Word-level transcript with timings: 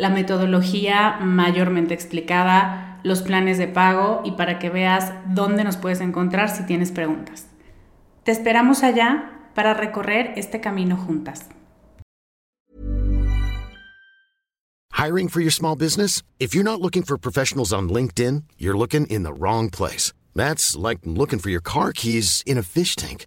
la 0.00 0.08
metodología 0.08 1.18
mayormente 1.20 1.92
explicada, 1.92 2.98
los 3.02 3.20
planes 3.20 3.58
de 3.58 3.68
pago 3.68 4.22
y 4.24 4.32
para 4.32 4.58
que 4.58 4.70
veas 4.70 5.12
dónde 5.26 5.62
nos 5.62 5.76
puedes 5.76 6.00
encontrar 6.00 6.48
si 6.48 6.64
tienes 6.64 6.90
preguntas. 6.90 7.46
Te 8.24 8.32
esperamos 8.32 8.82
allá 8.82 9.50
para 9.54 9.74
recorrer 9.74 10.32
este 10.36 10.60
camino 10.60 10.96
juntas. 10.96 11.50
Hiring 14.92 15.28
for 15.28 15.40
your 15.40 15.52
small 15.52 15.76
business? 15.76 16.22
If 16.38 16.54
you're 16.54 16.64
not 16.64 16.80
looking 16.80 17.02
for 17.02 17.18
professionals 17.18 17.72
on 17.72 17.88
LinkedIn, 17.90 18.44
you're 18.58 18.76
looking 18.76 19.06
in 19.06 19.22
the 19.22 19.32
wrong 19.32 19.68
place. 19.70 20.14
That's 20.34 20.76
like 20.76 21.00
looking 21.04 21.38
for 21.38 21.50
your 21.50 21.62
car 21.62 21.92
keys 21.92 22.42
in 22.46 22.56
a 22.56 22.62
fish 22.62 22.96
tank. 22.96 23.26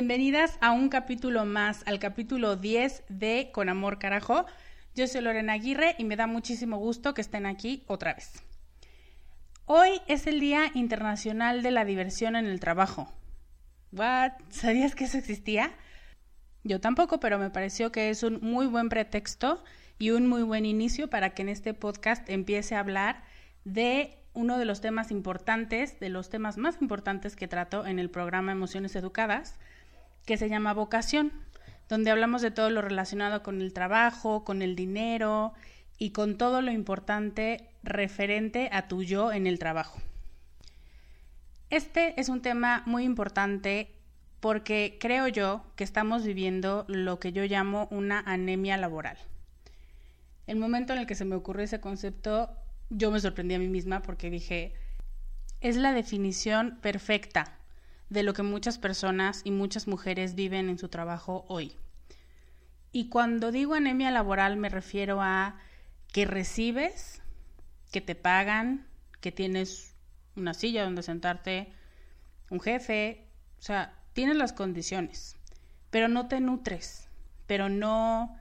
Bienvenidas 0.00 0.56
a 0.62 0.72
un 0.72 0.88
capítulo 0.88 1.44
más, 1.44 1.82
al 1.84 1.98
capítulo 1.98 2.56
10 2.56 3.04
de 3.10 3.50
Con 3.52 3.68
Amor 3.68 3.98
Carajo. 3.98 4.46
Yo 4.94 5.06
soy 5.06 5.20
Lorena 5.20 5.52
Aguirre 5.52 5.94
y 5.98 6.04
me 6.04 6.16
da 6.16 6.26
muchísimo 6.26 6.78
gusto 6.78 7.12
que 7.12 7.20
estén 7.20 7.44
aquí 7.44 7.84
otra 7.86 8.14
vez. 8.14 8.42
Hoy 9.66 10.00
es 10.06 10.26
el 10.26 10.40
Día 10.40 10.70
Internacional 10.72 11.62
de 11.62 11.70
la 11.70 11.84
Diversión 11.84 12.34
en 12.34 12.46
el 12.46 12.60
Trabajo. 12.60 13.12
¿What? 13.92 14.32
¿Sabías 14.48 14.94
que 14.94 15.04
eso 15.04 15.18
existía? 15.18 15.70
Yo 16.64 16.80
tampoco, 16.80 17.20
pero 17.20 17.38
me 17.38 17.50
pareció 17.50 17.92
que 17.92 18.08
es 18.08 18.22
un 18.22 18.38
muy 18.40 18.64
buen 18.64 18.88
pretexto 18.88 19.62
y 19.98 20.12
un 20.12 20.26
muy 20.26 20.42
buen 20.44 20.64
inicio 20.64 21.10
para 21.10 21.34
que 21.34 21.42
en 21.42 21.50
este 21.50 21.74
podcast 21.74 22.26
empiece 22.30 22.74
a 22.74 22.80
hablar 22.80 23.22
de 23.66 24.16
uno 24.32 24.56
de 24.56 24.64
los 24.64 24.80
temas 24.80 25.10
importantes, 25.10 26.00
de 26.00 26.08
los 26.08 26.30
temas 26.30 26.56
más 26.56 26.80
importantes 26.80 27.36
que 27.36 27.48
trato 27.48 27.84
en 27.84 27.98
el 27.98 28.08
programa 28.08 28.52
Emociones 28.52 28.96
Educadas, 28.96 29.58
que 30.24 30.36
se 30.36 30.48
llama 30.48 30.74
Vocación, 30.74 31.32
donde 31.88 32.10
hablamos 32.10 32.40
de 32.42 32.50
todo 32.50 32.70
lo 32.70 32.82
relacionado 32.82 33.42
con 33.42 33.60
el 33.60 33.72
trabajo, 33.72 34.44
con 34.44 34.62
el 34.62 34.76
dinero 34.76 35.52
y 35.98 36.10
con 36.10 36.38
todo 36.38 36.62
lo 36.62 36.70
importante 36.70 37.68
referente 37.82 38.68
a 38.72 38.88
tu 38.88 39.02
yo 39.02 39.32
en 39.32 39.46
el 39.46 39.58
trabajo. 39.58 40.00
Este 41.68 42.20
es 42.20 42.28
un 42.28 42.42
tema 42.42 42.82
muy 42.86 43.04
importante 43.04 43.92
porque 44.40 44.96
creo 45.00 45.28
yo 45.28 45.64
que 45.76 45.84
estamos 45.84 46.24
viviendo 46.24 46.84
lo 46.88 47.20
que 47.20 47.32
yo 47.32 47.44
llamo 47.44 47.86
una 47.90 48.20
anemia 48.20 48.76
laboral. 48.76 49.18
El 50.46 50.58
momento 50.58 50.92
en 50.92 51.00
el 51.00 51.06
que 51.06 51.14
se 51.14 51.24
me 51.24 51.36
ocurrió 51.36 51.64
ese 51.64 51.80
concepto, 51.80 52.50
yo 52.88 53.10
me 53.10 53.20
sorprendí 53.20 53.54
a 53.54 53.58
mí 53.58 53.68
misma 53.68 54.02
porque 54.02 54.30
dije, 54.30 54.74
es 55.60 55.76
la 55.76 55.92
definición 55.92 56.78
perfecta 56.80 57.59
de 58.10 58.24
lo 58.24 58.34
que 58.34 58.42
muchas 58.42 58.78
personas 58.78 59.40
y 59.44 59.52
muchas 59.52 59.86
mujeres 59.86 60.34
viven 60.34 60.68
en 60.68 60.78
su 60.78 60.88
trabajo 60.88 61.44
hoy. 61.48 61.76
Y 62.92 63.08
cuando 63.08 63.52
digo 63.52 63.74
anemia 63.74 64.10
laboral 64.10 64.56
me 64.56 64.68
refiero 64.68 65.22
a 65.22 65.56
que 66.12 66.24
recibes, 66.24 67.22
que 67.92 68.00
te 68.00 68.16
pagan, 68.16 68.86
que 69.20 69.30
tienes 69.30 69.94
una 70.34 70.54
silla 70.54 70.82
donde 70.82 71.04
sentarte, 71.04 71.72
un 72.50 72.60
jefe, 72.60 73.28
o 73.60 73.62
sea, 73.62 73.96
tienes 74.12 74.36
las 74.36 74.52
condiciones, 74.52 75.36
pero 75.90 76.08
no 76.08 76.26
te 76.26 76.40
nutres, 76.40 77.08
pero 77.46 77.68
no 77.68 78.36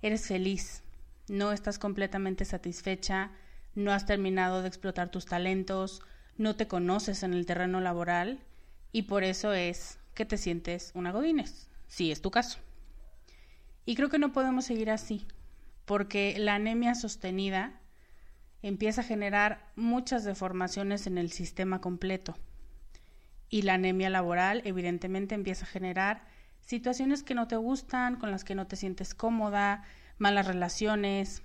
eres 0.00 0.28
feliz, 0.28 0.84
no 1.28 1.50
estás 1.50 1.80
completamente 1.80 2.44
satisfecha, 2.44 3.32
no 3.74 3.92
has 3.92 4.06
terminado 4.06 4.62
de 4.62 4.68
explotar 4.68 5.10
tus 5.10 5.26
talentos, 5.26 6.02
no 6.36 6.54
te 6.54 6.68
conoces 6.68 7.24
en 7.24 7.34
el 7.34 7.46
terreno 7.46 7.80
laboral 7.80 8.44
y 8.92 9.02
por 9.02 9.24
eso 9.24 9.52
es 9.52 9.98
que 10.14 10.24
te 10.24 10.36
sientes 10.36 10.92
una 10.94 11.12
godines, 11.12 11.68
si 11.86 12.10
es 12.10 12.20
tu 12.20 12.30
caso. 12.30 12.58
Y 13.84 13.94
creo 13.94 14.08
que 14.08 14.18
no 14.18 14.32
podemos 14.32 14.64
seguir 14.64 14.90
así, 14.90 15.26
porque 15.84 16.36
la 16.38 16.54
anemia 16.54 16.94
sostenida 16.94 17.80
empieza 18.62 19.02
a 19.02 19.04
generar 19.04 19.70
muchas 19.76 20.24
deformaciones 20.24 21.06
en 21.06 21.18
el 21.18 21.30
sistema 21.32 21.80
completo. 21.80 22.36
Y 23.48 23.62
la 23.62 23.74
anemia 23.74 24.10
laboral 24.10 24.62
evidentemente 24.64 25.34
empieza 25.34 25.64
a 25.64 25.68
generar 25.68 26.26
situaciones 26.60 27.22
que 27.22 27.34
no 27.34 27.48
te 27.48 27.56
gustan, 27.56 28.16
con 28.16 28.30
las 28.30 28.44
que 28.44 28.54
no 28.54 28.66
te 28.66 28.76
sientes 28.76 29.14
cómoda, 29.14 29.84
malas 30.18 30.46
relaciones, 30.46 31.42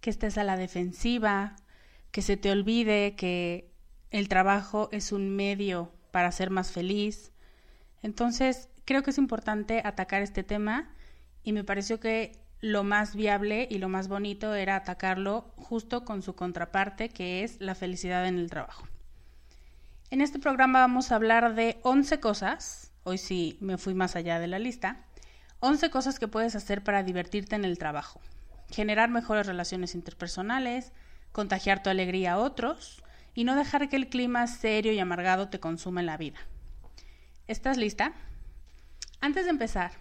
que 0.00 0.10
estés 0.10 0.36
a 0.36 0.44
la 0.44 0.58
defensiva, 0.58 1.56
que 2.10 2.20
se 2.20 2.36
te 2.36 2.50
olvide 2.50 3.14
que 3.16 3.70
el 4.10 4.28
trabajo 4.28 4.90
es 4.92 5.12
un 5.12 5.34
medio 5.34 5.92
para 6.14 6.30
ser 6.30 6.50
más 6.50 6.70
feliz. 6.70 7.32
Entonces, 8.00 8.68
creo 8.84 9.02
que 9.02 9.10
es 9.10 9.18
importante 9.18 9.82
atacar 9.84 10.22
este 10.22 10.44
tema 10.44 10.88
y 11.42 11.50
me 11.52 11.64
pareció 11.64 11.98
que 11.98 12.38
lo 12.60 12.84
más 12.84 13.16
viable 13.16 13.66
y 13.68 13.78
lo 13.78 13.88
más 13.88 14.06
bonito 14.06 14.54
era 14.54 14.76
atacarlo 14.76 15.52
justo 15.56 16.04
con 16.04 16.22
su 16.22 16.36
contraparte, 16.36 17.08
que 17.08 17.42
es 17.42 17.60
la 17.60 17.74
felicidad 17.74 18.28
en 18.28 18.38
el 18.38 18.48
trabajo. 18.48 18.86
En 20.10 20.20
este 20.20 20.38
programa 20.38 20.78
vamos 20.78 21.10
a 21.10 21.16
hablar 21.16 21.56
de 21.56 21.80
11 21.82 22.20
cosas, 22.20 22.92
hoy 23.02 23.18
sí 23.18 23.58
me 23.60 23.76
fui 23.76 23.94
más 23.94 24.14
allá 24.14 24.38
de 24.38 24.46
la 24.46 24.60
lista, 24.60 25.00
11 25.58 25.90
cosas 25.90 26.20
que 26.20 26.28
puedes 26.28 26.54
hacer 26.54 26.84
para 26.84 27.02
divertirte 27.02 27.56
en 27.56 27.64
el 27.64 27.76
trabajo. 27.76 28.20
generar 28.70 29.10
mejores 29.10 29.48
relaciones 29.48 29.96
interpersonales, 29.96 30.92
contagiar 31.32 31.82
tu 31.82 31.90
alegría 31.90 32.34
a 32.34 32.38
otros 32.38 33.03
y 33.34 33.44
no 33.44 33.56
dejar 33.56 33.88
que 33.88 33.96
el 33.96 34.08
clima 34.08 34.46
serio 34.46 34.92
y 34.92 34.98
amargado 34.98 35.48
te 35.48 35.60
consuma 35.60 36.00
en 36.00 36.06
la 36.06 36.16
vida. 36.16 36.38
¿Estás 37.46 37.76
lista? 37.76 38.14
Antes 39.20 39.44
de 39.44 39.50
empezar, 39.50 39.92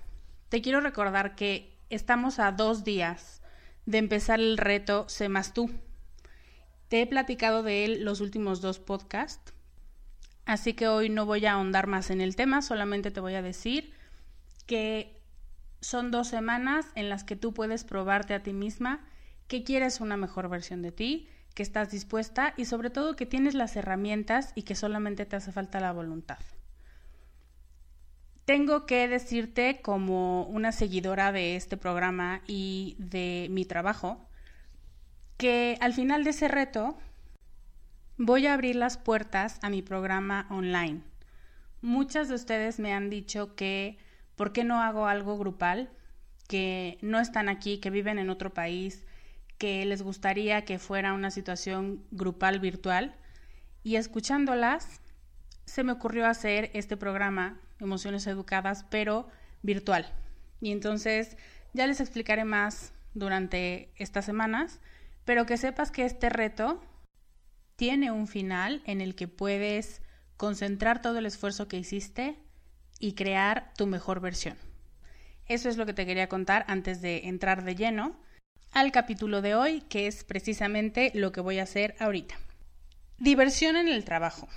te 0.49 0.61
quiero 0.61 0.81
recordar 0.81 1.35
que 1.35 1.77
estamos 1.89 2.39
a 2.39 2.51
dos 2.51 2.83
días 2.83 3.41
de 3.85 3.97
empezar 3.97 4.39
el 4.39 4.57
reto 4.57 5.07
Sé 5.09 5.29
más 5.29 5.53
tú. 5.53 5.69
Te 6.87 7.01
he 7.01 7.07
platicado 7.07 7.63
de 7.63 7.85
él 7.85 8.03
los 8.03 8.21
últimos 8.21 8.61
dos 8.61 8.79
podcasts, 8.79 9.53
así 10.45 10.73
que 10.73 10.87
hoy 10.87 11.09
no 11.09 11.25
voy 11.25 11.45
a 11.45 11.53
ahondar 11.53 11.87
más 11.87 12.11
en 12.11 12.21
el 12.21 12.35
tema, 12.35 12.61
solamente 12.61 13.11
te 13.11 13.19
voy 13.19 13.33
a 13.33 13.41
decir 13.41 13.93
que 14.67 15.21
son 15.81 16.11
dos 16.11 16.27
semanas 16.27 16.85
en 16.95 17.09
las 17.09 17.23
que 17.23 17.35
tú 17.35 17.53
puedes 17.53 17.83
probarte 17.83 18.33
a 18.33 18.43
ti 18.43 18.53
misma 18.53 19.05
que 19.47 19.63
quieres 19.63 19.99
una 19.99 20.17
mejor 20.17 20.49
versión 20.49 20.81
de 20.81 20.91
ti, 20.91 21.29
que 21.53 21.63
estás 21.63 21.91
dispuesta 21.91 22.53
y 22.57 22.65
sobre 22.65 22.89
todo 22.89 23.15
que 23.15 23.25
tienes 23.25 23.53
las 23.53 23.75
herramientas 23.75 24.51
y 24.55 24.63
que 24.63 24.75
solamente 24.75 25.25
te 25.25 25.35
hace 25.35 25.51
falta 25.51 25.79
la 25.79 25.91
voluntad. 25.91 26.39
Tengo 28.45 28.85
que 28.85 29.07
decirte 29.07 29.81
como 29.81 30.43
una 30.47 30.71
seguidora 30.71 31.31
de 31.31 31.55
este 31.55 31.77
programa 31.77 32.41
y 32.45 32.95
de 32.99 33.47
mi 33.51 33.65
trabajo 33.65 34.27
que 35.37 35.77
al 35.79 35.93
final 35.93 36.23
de 36.23 36.31
ese 36.31 36.47
reto 36.47 36.97
voy 38.17 38.47
a 38.47 38.53
abrir 38.53 38.75
las 38.75 38.97
puertas 38.97 39.59
a 39.61 39.69
mi 39.69 39.81
programa 39.81 40.47
online. 40.49 41.01
Muchas 41.81 42.29
de 42.29 42.35
ustedes 42.35 42.79
me 42.79 42.93
han 42.93 43.09
dicho 43.09 43.55
que 43.55 43.97
¿por 44.35 44.51
qué 44.51 44.63
no 44.63 44.81
hago 44.81 45.07
algo 45.07 45.37
grupal? 45.37 45.89
Que 46.47 46.97
no 47.01 47.19
están 47.19 47.49
aquí, 47.49 47.79
que 47.79 47.89
viven 47.89 48.19
en 48.19 48.29
otro 48.29 48.53
país, 48.53 49.05
que 49.63 49.85
les 49.85 50.01
gustaría 50.01 50.65
que 50.65 50.77
fuera 50.77 51.13
una 51.13 51.31
situación 51.31 52.03
grupal 52.11 52.59
virtual. 52.59 53.15
Y 53.81 53.95
escuchándolas, 53.95 54.99
se 55.63 55.85
me 55.85 55.93
ocurrió 55.93 56.27
hacer 56.27 56.69
este 56.73 56.97
programa, 56.97 57.61
Emociones 57.79 58.27
Educadas, 58.27 58.85
pero 58.89 59.29
virtual. 59.61 60.11
Y 60.59 60.73
entonces 60.73 61.37
ya 61.71 61.87
les 61.87 62.01
explicaré 62.01 62.43
más 62.43 62.91
durante 63.13 63.93
estas 63.95 64.25
semanas, 64.25 64.81
pero 65.23 65.45
que 65.45 65.55
sepas 65.55 65.91
que 65.91 66.03
este 66.03 66.27
reto 66.27 66.83
tiene 67.77 68.11
un 68.11 68.27
final 68.27 68.83
en 68.85 68.99
el 68.99 69.15
que 69.15 69.29
puedes 69.29 70.01
concentrar 70.35 71.01
todo 71.01 71.19
el 71.19 71.25
esfuerzo 71.25 71.69
que 71.69 71.77
hiciste 71.77 72.37
y 72.99 73.13
crear 73.13 73.71
tu 73.77 73.87
mejor 73.87 74.19
versión. 74.19 74.57
Eso 75.45 75.69
es 75.69 75.77
lo 75.77 75.85
que 75.85 75.93
te 75.93 76.05
quería 76.05 76.27
contar 76.27 76.65
antes 76.67 77.01
de 77.01 77.29
entrar 77.29 77.63
de 77.63 77.75
lleno 77.75 78.19
al 78.73 78.91
capítulo 78.91 79.41
de 79.41 79.53
hoy, 79.53 79.81
que 79.81 80.07
es 80.07 80.23
precisamente 80.23 81.11
lo 81.13 81.31
que 81.31 81.41
voy 81.41 81.59
a 81.59 81.63
hacer 81.63 81.95
ahorita. 81.99 82.35
Diversión 83.19 83.75
en 83.75 83.87
el 83.87 84.03
trabajo. 84.03 84.47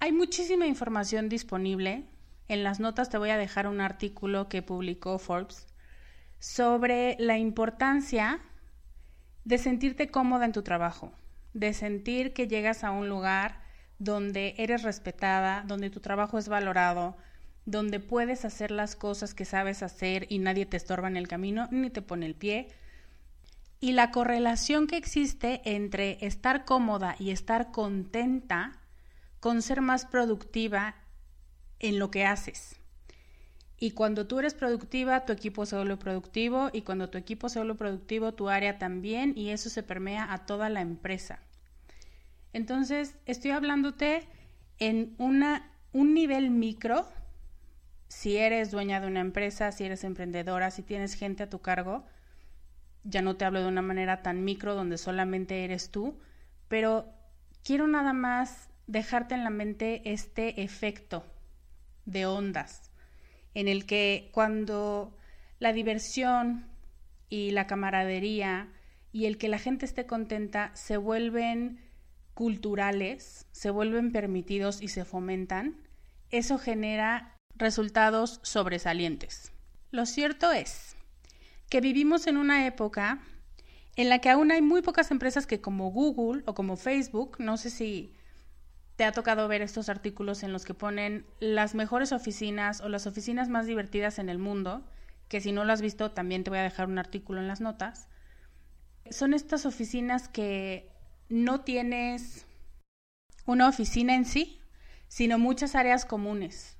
Hay 0.00 0.12
muchísima 0.12 0.66
información 0.66 1.30
disponible. 1.30 2.04
En 2.46 2.62
las 2.62 2.80
notas 2.80 3.08
te 3.08 3.16
voy 3.16 3.30
a 3.30 3.38
dejar 3.38 3.66
un 3.66 3.80
artículo 3.80 4.50
que 4.50 4.60
publicó 4.60 5.18
Forbes 5.18 5.66
sobre 6.38 7.16
la 7.18 7.38
importancia 7.38 8.40
de 9.44 9.56
sentirte 9.56 10.10
cómoda 10.10 10.44
en 10.44 10.52
tu 10.52 10.62
trabajo, 10.62 11.14
de 11.54 11.72
sentir 11.72 12.34
que 12.34 12.48
llegas 12.48 12.84
a 12.84 12.90
un 12.90 13.08
lugar 13.08 13.62
donde 13.98 14.54
eres 14.58 14.82
respetada, 14.82 15.64
donde 15.66 15.88
tu 15.88 16.00
trabajo 16.00 16.36
es 16.36 16.48
valorado, 16.48 17.16
donde 17.66 18.00
puedes 18.00 18.44
hacer 18.44 18.70
las 18.70 18.96
cosas 18.96 19.34
que 19.34 19.44
sabes 19.44 19.82
hacer 19.82 20.26
y 20.28 20.38
nadie 20.38 20.66
te 20.66 20.76
estorba 20.76 21.08
en 21.08 21.16
el 21.16 21.28
camino 21.28 21.68
ni 21.70 21.90
te 21.90 22.02
pone 22.02 22.26
el 22.26 22.34
pie. 22.34 22.68
Y 23.80 23.92
la 23.92 24.10
correlación 24.10 24.86
que 24.86 24.96
existe 24.96 25.60
entre 25.64 26.24
estar 26.24 26.64
cómoda 26.64 27.16
y 27.18 27.30
estar 27.30 27.70
contenta 27.70 28.78
con 29.40 29.60
ser 29.62 29.80
más 29.80 30.06
productiva 30.06 30.94
en 31.80 31.98
lo 31.98 32.10
que 32.10 32.24
haces. 32.24 32.76
Y 33.78 33.90
cuando 33.90 34.26
tú 34.26 34.38
eres 34.38 34.54
productiva, 34.54 35.26
tu 35.26 35.32
equipo 35.32 35.66
se 35.66 35.76
vuelve 35.76 35.96
productivo 35.96 36.70
y 36.72 36.82
cuando 36.82 37.10
tu 37.10 37.18
equipo 37.18 37.48
se 37.48 37.58
vuelve 37.58 37.74
productivo, 37.74 38.32
tu 38.32 38.48
área 38.48 38.78
también 38.78 39.34
y 39.36 39.50
eso 39.50 39.68
se 39.68 39.82
permea 39.82 40.32
a 40.32 40.46
toda 40.46 40.70
la 40.70 40.80
empresa. 40.80 41.40
Entonces, 42.52 43.16
estoy 43.26 43.50
hablándote 43.50 44.26
en 44.78 45.14
una, 45.18 45.70
un 45.92 46.14
nivel 46.14 46.50
micro, 46.50 47.06
si 48.08 48.36
eres 48.36 48.70
dueña 48.70 49.00
de 49.00 49.06
una 49.06 49.20
empresa, 49.20 49.72
si 49.72 49.84
eres 49.84 50.04
emprendedora, 50.04 50.70
si 50.70 50.82
tienes 50.82 51.14
gente 51.14 51.42
a 51.42 51.50
tu 51.50 51.60
cargo, 51.60 52.04
ya 53.02 53.22
no 53.22 53.36
te 53.36 53.44
hablo 53.44 53.60
de 53.62 53.68
una 53.68 53.82
manera 53.82 54.22
tan 54.22 54.44
micro 54.44 54.74
donde 54.74 54.98
solamente 54.98 55.64
eres 55.64 55.90
tú, 55.90 56.18
pero 56.68 57.12
quiero 57.62 57.86
nada 57.86 58.12
más 58.12 58.68
dejarte 58.86 59.34
en 59.34 59.44
la 59.44 59.50
mente 59.50 60.02
este 60.04 60.62
efecto 60.62 61.24
de 62.04 62.26
ondas, 62.26 62.90
en 63.54 63.68
el 63.68 63.86
que 63.86 64.30
cuando 64.32 65.16
la 65.58 65.72
diversión 65.72 66.66
y 67.28 67.50
la 67.50 67.66
camaradería 67.66 68.68
y 69.12 69.26
el 69.26 69.38
que 69.38 69.48
la 69.48 69.58
gente 69.58 69.86
esté 69.86 70.06
contenta 70.06 70.70
se 70.74 70.96
vuelven 70.96 71.80
culturales 72.34 73.46
se 73.52 73.70
vuelven 73.70 74.12
permitidos 74.12 74.82
y 74.82 74.88
se 74.88 75.04
fomentan, 75.04 75.76
eso 76.30 76.58
genera 76.58 77.33
resultados 77.54 78.40
sobresalientes. 78.42 79.52
Lo 79.90 80.06
cierto 80.06 80.52
es 80.52 80.96
que 81.68 81.80
vivimos 81.80 82.26
en 82.26 82.36
una 82.36 82.66
época 82.66 83.20
en 83.96 84.08
la 84.08 84.18
que 84.18 84.30
aún 84.30 84.50
hay 84.50 84.60
muy 84.60 84.82
pocas 84.82 85.10
empresas 85.10 85.46
que 85.46 85.60
como 85.60 85.90
Google 85.90 86.42
o 86.46 86.54
como 86.54 86.76
Facebook, 86.76 87.36
no 87.38 87.56
sé 87.56 87.70
si 87.70 88.12
te 88.96 89.04
ha 89.04 89.12
tocado 89.12 89.48
ver 89.48 89.62
estos 89.62 89.88
artículos 89.88 90.42
en 90.42 90.52
los 90.52 90.64
que 90.64 90.74
ponen 90.74 91.26
las 91.40 91.74
mejores 91.74 92.12
oficinas 92.12 92.80
o 92.80 92.88
las 92.88 93.06
oficinas 93.06 93.48
más 93.48 93.66
divertidas 93.66 94.18
en 94.18 94.28
el 94.28 94.38
mundo, 94.38 94.84
que 95.28 95.40
si 95.40 95.52
no 95.52 95.64
lo 95.64 95.72
has 95.72 95.80
visto 95.80 96.10
también 96.10 96.44
te 96.44 96.50
voy 96.50 96.58
a 96.58 96.64
dejar 96.64 96.88
un 96.88 96.98
artículo 96.98 97.40
en 97.40 97.48
las 97.48 97.60
notas. 97.60 98.08
Son 99.10 99.34
estas 99.34 99.66
oficinas 99.66 100.28
que 100.28 100.90
no 101.28 101.60
tienes 101.60 102.46
una 103.46 103.68
oficina 103.68 104.14
en 104.14 104.24
sí, 104.24 104.60
sino 105.08 105.38
muchas 105.38 105.74
áreas 105.74 106.04
comunes. 106.04 106.76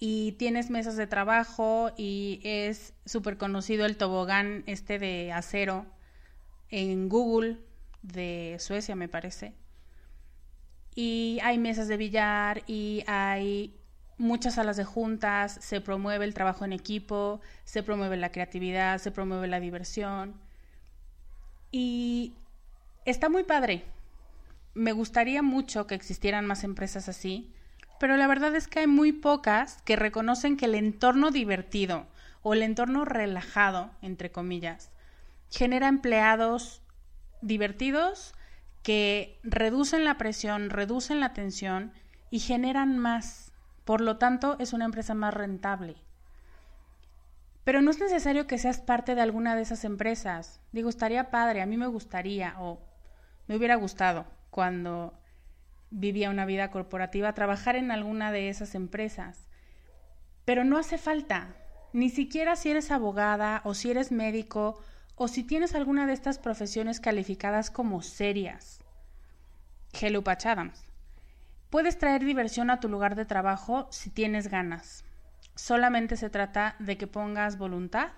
Y 0.00 0.32
tienes 0.32 0.70
mesas 0.70 0.96
de 0.96 1.06
trabajo 1.06 1.92
y 1.96 2.40
es 2.42 2.94
súper 3.04 3.36
conocido 3.36 3.84
el 3.84 3.98
tobogán 3.98 4.64
este 4.66 4.98
de 4.98 5.30
acero 5.30 5.86
en 6.70 7.10
Google 7.10 7.58
de 8.02 8.56
Suecia, 8.58 8.96
me 8.96 9.08
parece. 9.08 9.54
Y 10.94 11.38
hay 11.42 11.58
mesas 11.58 11.86
de 11.86 11.98
billar 11.98 12.62
y 12.66 13.04
hay 13.06 13.76
muchas 14.16 14.54
salas 14.54 14.76
de 14.76 14.84
juntas, 14.84 15.58
se 15.60 15.80
promueve 15.80 16.24
el 16.24 16.34
trabajo 16.34 16.64
en 16.64 16.72
equipo, 16.72 17.40
se 17.64 17.82
promueve 17.82 18.16
la 18.16 18.32
creatividad, 18.32 18.98
se 18.98 19.10
promueve 19.10 19.48
la 19.48 19.60
diversión. 19.60 20.34
Y 21.72 22.34
está 23.04 23.28
muy 23.28 23.44
padre. 23.44 23.84
Me 24.74 24.92
gustaría 24.92 25.42
mucho 25.42 25.86
que 25.86 25.94
existieran 25.94 26.46
más 26.46 26.64
empresas 26.64 27.08
así, 27.08 27.52
pero 28.00 28.16
la 28.16 28.26
verdad 28.26 28.56
es 28.56 28.66
que 28.66 28.78
hay 28.78 28.86
muy 28.86 29.12
pocas 29.12 29.82
que 29.82 29.94
reconocen 29.94 30.56
que 30.56 30.64
el 30.64 30.74
entorno 30.74 31.30
divertido 31.30 32.06
o 32.40 32.54
el 32.54 32.62
entorno 32.62 33.04
relajado, 33.04 33.90
entre 34.00 34.32
comillas, 34.32 34.90
genera 35.50 35.86
empleados 35.86 36.80
divertidos 37.42 38.32
que 38.82 39.38
reducen 39.42 40.06
la 40.06 40.16
presión, 40.16 40.70
reducen 40.70 41.20
la 41.20 41.34
tensión 41.34 41.92
y 42.30 42.38
generan 42.38 42.96
más. 42.96 43.52
Por 43.84 44.00
lo 44.00 44.16
tanto, 44.16 44.56
es 44.58 44.72
una 44.72 44.86
empresa 44.86 45.12
más 45.12 45.34
rentable. 45.34 45.96
Pero 47.64 47.82
no 47.82 47.90
es 47.90 48.00
necesario 48.00 48.46
que 48.46 48.56
seas 48.56 48.80
parte 48.80 49.14
de 49.14 49.20
alguna 49.20 49.54
de 49.54 49.60
esas 49.60 49.84
empresas. 49.84 50.62
Digo, 50.72 50.88
estaría 50.88 51.30
padre, 51.30 51.60
a 51.60 51.66
mí 51.66 51.76
me 51.76 51.86
gustaría 51.86 52.54
o 52.60 52.80
me 53.46 53.56
hubiera 53.56 53.74
gustado 53.74 54.24
cuando 54.48 55.19
vivía 55.90 56.30
una 56.30 56.46
vida 56.46 56.70
corporativa 56.70 57.34
trabajar 57.34 57.76
en 57.76 57.90
alguna 57.90 58.32
de 58.32 58.48
esas 58.48 58.74
empresas. 58.74 59.48
Pero 60.44 60.64
no 60.64 60.78
hace 60.78 60.98
falta, 60.98 61.54
ni 61.92 62.08
siquiera 62.08 62.56
si 62.56 62.70
eres 62.70 62.90
abogada 62.90 63.60
o 63.64 63.74
si 63.74 63.90
eres 63.90 64.12
médico 64.12 64.80
o 65.16 65.28
si 65.28 65.44
tienes 65.44 65.74
alguna 65.74 66.06
de 66.06 66.12
estas 66.12 66.38
profesiones 66.38 67.00
calificadas 67.00 67.70
como 67.70 68.02
serias. 68.02 68.80
Hello 69.92 70.22
Patch 70.22 70.46
Adams. 70.46 70.84
Puedes 71.68 71.98
traer 71.98 72.24
diversión 72.24 72.70
a 72.70 72.80
tu 72.80 72.88
lugar 72.88 73.16
de 73.16 73.26
trabajo 73.26 73.86
si 73.90 74.10
tienes 74.10 74.48
ganas. 74.48 75.04
Solamente 75.56 76.16
se 76.16 76.30
trata 76.30 76.74
de 76.78 76.96
que 76.96 77.06
pongas 77.06 77.58
voluntad 77.58 78.08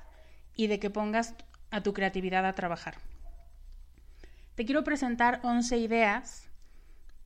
y 0.54 0.68
de 0.68 0.78
que 0.78 0.90
pongas 0.90 1.34
a 1.70 1.80
tu 1.80 1.92
creatividad 1.92 2.46
a 2.46 2.54
trabajar. 2.54 2.94
Te 4.54 4.64
quiero 4.64 4.84
presentar 4.84 5.40
11 5.42 5.78
ideas 5.78 6.51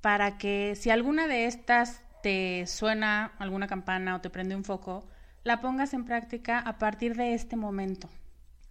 para 0.00 0.38
que 0.38 0.74
si 0.76 0.90
alguna 0.90 1.26
de 1.26 1.46
estas 1.46 2.02
te 2.22 2.66
suena 2.66 3.32
alguna 3.38 3.66
campana 3.66 4.16
o 4.16 4.20
te 4.20 4.30
prende 4.30 4.56
un 4.56 4.64
foco, 4.64 5.06
la 5.44 5.60
pongas 5.60 5.94
en 5.94 6.04
práctica 6.04 6.58
a 6.58 6.78
partir 6.78 7.16
de 7.16 7.34
este 7.34 7.56
momento. 7.56 8.08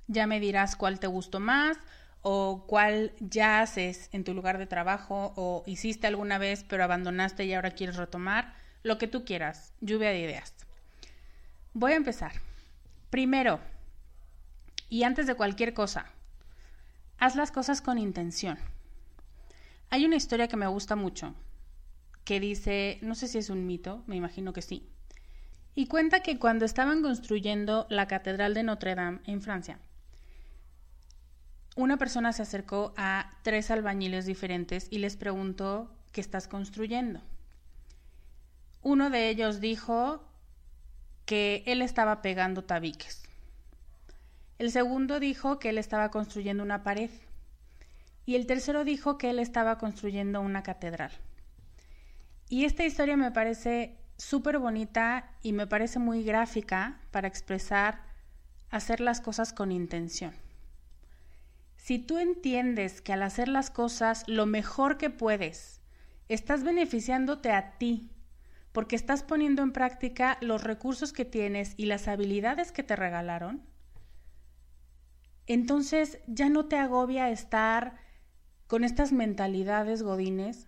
Ya 0.07 0.27
me 0.27 0.39
dirás 0.39 0.75
cuál 0.75 0.99
te 0.99 1.07
gustó 1.07 1.39
más 1.39 1.77
o 2.21 2.65
cuál 2.67 3.13
ya 3.19 3.61
haces 3.61 4.09
en 4.11 4.23
tu 4.23 4.33
lugar 4.33 4.57
de 4.57 4.65
trabajo 4.65 5.33
o 5.35 5.63
hiciste 5.65 6.07
alguna 6.07 6.37
vez 6.37 6.65
pero 6.67 6.83
abandonaste 6.83 7.45
y 7.45 7.53
ahora 7.53 7.71
quieres 7.71 7.95
retomar, 7.95 8.53
lo 8.83 8.97
que 8.97 9.07
tú 9.07 9.25
quieras, 9.25 9.73
lluvia 9.81 10.09
de 10.09 10.19
ideas. 10.19 10.53
Voy 11.73 11.93
a 11.93 11.97
empezar. 11.97 12.33
Primero, 13.09 13.59
y 14.89 15.03
antes 15.03 15.27
de 15.27 15.35
cualquier 15.35 15.73
cosa, 15.73 16.05
haz 17.17 17.35
las 17.35 17.51
cosas 17.51 17.81
con 17.81 17.97
intención. 17.97 18.59
Hay 19.89 20.05
una 20.05 20.15
historia 20.15 20.47
que 20.47 20.57
me 20.57 20.67
gusta 20.67 20.95
mucho, 20.95 21.33
que 22.23 22.39
dice, 22.39 22.99
no 23.01 23.15
sé 23.15 23.27
si 23.27 23.37
es 23.37 23.49
un 23.49 23.65
mito, 23.65 24.03
me 24.07 24.15
imagino 24.15 24.51
que 24.53 24.61
sí, 24.61 24.89
y 25.75 25.87
cuenta 25.87 26.21
que 26.21 26.39
cuando 26.39 26.65
estaban 26.65 27.01
construyendo 27.01 27.85
la 27.89 28.07
Catedral 28.07 28.53
de 28.53 28.63
Notre 28.63 28.95
Dame 28.95 29.19
en 29.25 29.41
Francia, 29.41 29.79
una 31.75 31.97
persona 31.97 32.31
se 32.31 32.41
acercó 32.41 32.93
a 32.95 33.31
tres 33.43 33.69
albañiles 33.69 34.25
diferentes 34.25 34.87
y 34.89 34.99
les 34.99 35.17
preguntó, 35.17 35.91
¿qué 36.13 36.21
estás 36.21 36.47
construyendo? 36.47 37.21
Uno 38.81 39.09
de 39.09 39.29
ellos 39.29 39.59
dijo 39.59 40.23
que 41.25 41.63
él 41.65 41.81
estaba 41.81 42.21
pegando 42.21 42.63
tabiques. 42.63 43.23
El 44.57 44.71
segundo 44.71 45.19
dijo 45.19 45.59
que 45.59 45.69
él 45.69 45.77
estaba 45.77 46.11
construyendo 46.11 46.63
una 46.63 46.83
pared. 46.83 47.09
Y 48.25 48.35
el 48.35 48.47
tercero 48.47 48.83
dijo 48.83 49.17
que 49.17 49.29
él 49.29 49.39
estaba 49.39 49.77
construyendo 49.77 50.41
una 50.41 50.63
catedral. 50.63 51.11
Y 52.49 52.65
esta 52.65 52.85
historia 52.85 53.17
me 53.17 53.31
parece 53.31 53.97
súper 54.17 54.59
bonita 54.59 55.31
y 55.41 55.53
me 55.53 55.67
parece 55.67 55.99
muy 55.99 56.23
gráfica 56.23 56.99
para 57.11 57.27
expresar 57.27 58.03
hacer 58.69 58.99
las 58.99 59.21
cosas 59.21 59.53
con 59.53 59.71
intención. 59.71 60.33
Si 61.77 61.99
tú 61.99 62.17
entiendes 62.17 63.01
que 63.01 63.13
al 63.13 63.23
hacer 63.23 63.47
las 63.47 63.69
cosas 63.69 64.23
lo 64.27 64.45
mejor 64.45 64.97
que 64.97 65.09
puedes, 65.09 65.81
estás 66.29 66.63
beneficiándote 66.63 67.51
a 67.51 67.77
ti, 67.77 68.09
porque 68.71 68.95
estás 68.95 69.23
poniendo 69.23 69.61
en 69.61 69.71
práctica 69.71 70.37
los 70.41 70.63
recursos 70.63 71.13
que 71.13 71.25
tienes 71.25 71.75
y 71.77 71.85
las 71.85 72.07
habilidades 72.07 72.71
que 72.71 72.83
te 72.83 72.95
regalaron, 72.95 73.63
entonces 75.47 76.19
ya 76.27 76.49
no 76.49 76.65
te 76.65 76.77
agobia 76.77 77.29
estar 77.29 77.97
con 78.67 78.83
estas 78.83 79.11
mentalidades 79.11 80.03
godines 80.03 80.67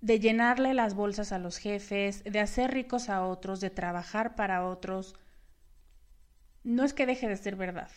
de 0.00 0.18
llenarle 0.18 0.74
las 0.74 0.94
bolsas 0.94 1.32
a 1.32 1.38
los 1.38 1.58
jefes, 1.58 2.24
de 2.24 2.40
hacer 2.40 2.72
ricos 2.72 3.08
a 3.08 3.24
otros, 3.24 3.60
de 3.60 3.70
trabajar 3.70 4.34
para 4.34 4.66
otros. 4.66 5.14
No 6.64 6.84
es 6.84 6.92
que 6.92 7.06
deje 7.06 7.28
de 7.28 7.36
ser 7.36 7.56
verdad, 7.56 7.90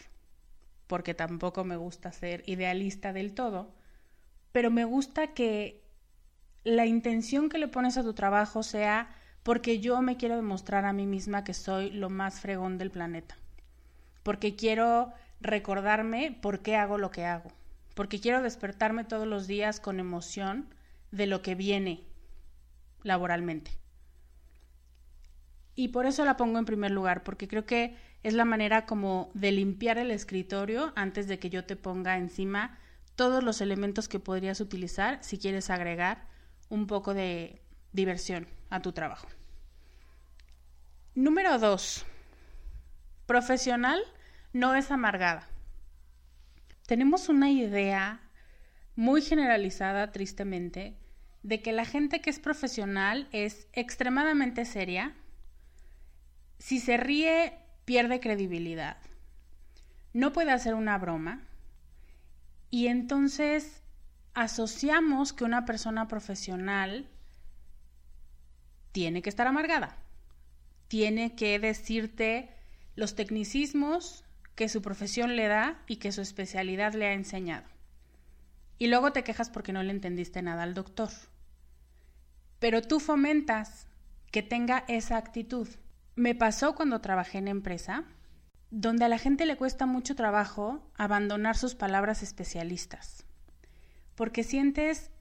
porque 0.87 1.13
tampoco 1.13 1.63
me 1.63 1.77
gusta 1.77 2.11
ser 2.11 2.43
idealista 2.45 3.11
del 3.11 3.33
todo, 3.33 3.73
pero 4.51 4.69
me 4.69 4.85
gusta 4.85 5.33
que 5.33 5.83
la 6.63 6.85
intención 6.85 7.49
que 7.49 7.57
le 7.57 7.67
pones 7.67 7.97
a 7.97 8.03
tu 8.03 8.13
trabajo 8.13 8.63
sea 8.63 9.09
porque 9.43 9.79
yo 9.79 10.01
me 10.01 10.17
quiero 10.17 10.35
demostrar 10.35 10.85
a 10.85 10.93
mí 10.93 11.05
misma 11.05 11.43
que 11.43 11.53
soy 11.53 11.91
lo 11.91 12.09
más 12.09 12.39
fregón 12.39 12.77
del 12.77 12.91
planeta, 12.91 13.37
porque 14.23 14.55
quiero 14.55 15.13
recordarme 15.41 16.37
por 16.41 16.61
qué 16.61 16.75
hago 16.75 16.97
lo 16.97 17.11
que 17.11 17.25
hago, 17.25 17.51
porque 17.95 18.19
quiero 18.19 18.43
despertarme 18.43 19.03
todos 19.03 19.25
los 19.25 19.47
días 19.47 19.79
con 19.79 19.99
emoción 19.99 20.69
de 21.11 21.25
lo 21.25 21.41
que 21.41 21.55
viene 21.55 22.03
laboralmente. 23.01 23.71
Y 25.75 25.89
por 25.89 26.05
eso 26.05 26.23
la 26.23 26.37
pongo 26.37 26.59
en 26.59 26.65
primer 26.65 26.91
lugar, 26.91 27.23
porque 27.23 27.47
creo 27.47 27.65
que 27.65 27.97
es 28.23 28.33
la 28.33 28.45
manera 28.45 28.85
como 28.85 29.31
de 29.33 29.51
limpiar 29.51 29.97
el 29.97 30.11
escritorio 30.11 30.93
antes 30.95 31.27
de 31.27 31.39
que 31.39 31.49
yo 31.49 31.65
te 31.65 31.75
ponga 31.75 32.17
encima 32.17 32.77
todos 33.15 33.43
los 33.43 33.61
elementos 33.61 34.07
que 34.07 34.19
podrías 34.19 34.59
utilizar 34.61 35.23
si 35.23 35.37
quieres 35.37 35.69
agregar 35.69 36.27
un 36.69 36.87
poco 36.87 37.13
de 37.13 37.61
diversión 37.91 38.47
a 38.69 38.81
tu 38.81 38.91
trabajo. 38.91 39.27
Número 41.13 41.59
dos, 41.59 42.05
profesional 43.25 44.01
no 44.53 44.75
es 44.75 44.91
amargada. 44.91 45.47
Tenemos 46.85 47.29
una 47.29 47.49
idea 47.49 48.21
muy 48.95 49.21
generalizada, 49.21 50.11
tristemente, 50.11 50.95
de 51.41 51.61
que 51.61 51.71
la 51.71 51.85
gente 51.85 52.21
que 52.21 52.29
es 52.29 52.39
profesional 52.39 53.27
es 53.31 53.67
extremadamente 53.73 54.65
seria. 54.65 55.15
Si 56.59 56.79
se 56.79 56.97
ríe 56.97 57.57
pierde 57.85 58.19
credibilidad, 58.19 58.97
no 60.13 60.31
puede 60.31 60.51
hacer 60.51 60.75
una 60.75 60.97
broma. 60.97 61.41
Y 62.69 62.87
entonces 62.87 63.83
asociamos 64.33 65.33
que 65.33 65.43
una 65.43 65.65
persona 65.65 66.07
profesional 66.07 67.09
tiene 68.91 69.21
que 69.21 69.29
estar 69.29 69.47
amargada, 69.47 69.97
tiene 70.87 71.35
que 71.35 71.57
decirte 71.59 72.49
los 72.95 73.15
tecnicismos 73.15 74.24
que 74.55 74.69
su 74.69 74.81
profesión 74.81 75.35
le 75.35 75.47
da 75.47 75.81
y 75.87 75.97
que 75.97 76.11
su 76.11 76.21
especialidad 76.21 76.93
le 76.93 77.07
ha 77.07 77.13
enseñado. 77.13 77.67
Y 78.77 78.87
luego 78.87 79.11
te 79.11 79.23
quejas 79.23 79.49
porque 79.49 79.73
no 79.73 79.83
le 79.83 79.91
entendiste 79.91 80.41
nada 80.41 80.63
al 80.63 80.73
doctor. 80.73 81.09
Pero 82.59 82.81
tú 82.81 82.99
fomentas 82.99 83.87
que 84.31 84.43
tenga 84.43 84.83
esa 84.87 85.17
actitud. 85.17 85.67
Me 86.15 86.35
pasó 86.35 86.75
cuando 86.75 87.01
trabajé 87.01 87.37
en 87.37 87.47
empresa, 87.47 88.05
donde 88.71 89.05
a 89.05 89.09
la 89.09 89.17
gente 89.17 89.45
le 89.45 89.57
cuesta 89.57 89.85
mucho 89.85 90.15
trabajo 90.15 90.89
abandonar 90.95 91.55
sus 91.55 91.75
palabras 91.75 92.23
especialistas, 92.23 93.25
porque 94.15 94.43
sientes 94.43 95.11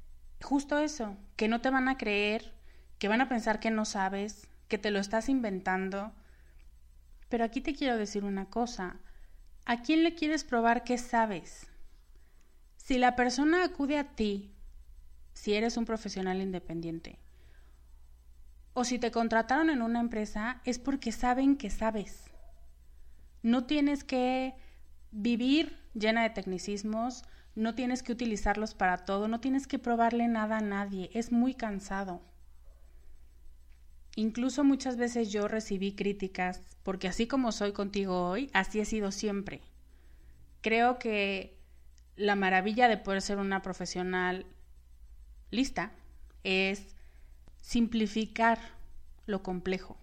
justo 0.43 0.79
eso, 0.79 1.17
que 1.37 1.49
no 1.49 1.61
te 1.61 1.71
van 1.71 1.88
a 1.88 1.97
creer, 1.97 2.55
que 2.99 3.09
van 3.09 3.21
a 3.21 3.29
pensar 3.29 3.61
que 3.61 3.71
no 3.71 3.85
sabes, 3.85 4.49
que 4.69 4.79
te 4.79 4.91
lo 4.91 4.99
estás 4.99 5.29
inventando. 5.29 6.12
Pero 7.29 7.45
aquí 7.45 7.61
te 7.61 7.75
quiero 7.75 7.97
decir 7.97 8.25
una 8.25 8.47
cosa, 8.47 8.97
¿a 9.64 9.83
quién 9.83 10.02
le 10.02 10.14
quieres 10.14 10.44
probar 10.44 10.85
que 10.85 10.99
sabes? 10.99 11.66
Si 12.76 12.99
la 12.99 13.16
persona 13.16 13.64
acude 13.64 13.99
a 13.99 14.14
ti, 14.14 14.54
si 15.33 15.54
eres 15.54 15.76
un 15.76 15.85
profesional 15.85 16.40
independiente, 16.40 17.18
o 18.75 18.85
si 18.85 18.99
te 18.99 19.11
contrataron 19.11 19.71
en 19.71 19.83
una 19.83 20.00
empresa 20.00 20.61
es 20.64 20.78
porque 20.78 21.12
saben 21.12 21.56
que 21.56 21.71
sabes. 21.71 22.25
No 23.42 23.64
tienes 23.64 24.04
que 24.04 24.54
vivir 25.12 25.78
llena 25.94 26.25
de 26.25 26.30
tecnicismos, 26.30 27.25
no 27.54 27.75
tienes 27.75 28.02
que 28.02 28.12
utilizarlos 28.12 28.75
para 28.75 28.99
todo, 28.99 29.28
no 29.28 29.40
tienes 29.40 29.66
que 29.66 29.78
probarle 29.78 30.26
nada 30.26 30.59
a 30.59 30.62
nadie, 30.62 31.11
es 31.14 31.30
muy 31.30 31.54
cansado. 31.54 32.21
Incluso 34.16 34.62
muchas 34.62 34.97
veces 34.97 35.33
yo 35.33 35.49
recibí 35.49 35.92
críticas, 35.92 36.62
porque 36.83 37.09
así 37.09 37.26
como 37.26 37.50
soy 37.50 37.73
contigo 37.73 38.28
hoy, 38.28 38.50
así 38.52 38.80
he 38.80 38.85
sido 38.85 39.11
siempre. 39.11 39.61
Creo 40.61 40.99
que 40.99 41.59
la 42.16 42.37
maravilla 42.37 42.88
de 42.88 42.97
poder 42.97 43.23
ser 43.23 43.38
una 43.38 43.62
profesional 43.62 44.47
lista 45.50 45.92
es 46.44 46.94
simplificar 47.61 48.59
lo 49.26 49.42
complejo. 49.42 49.99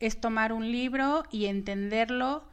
Es 0.00 0.20
tomar 0.20 0.52
un 0.52 0.70
libro 0.70 1.24
y 1.30 1.46
entenderlo 1.46 2.48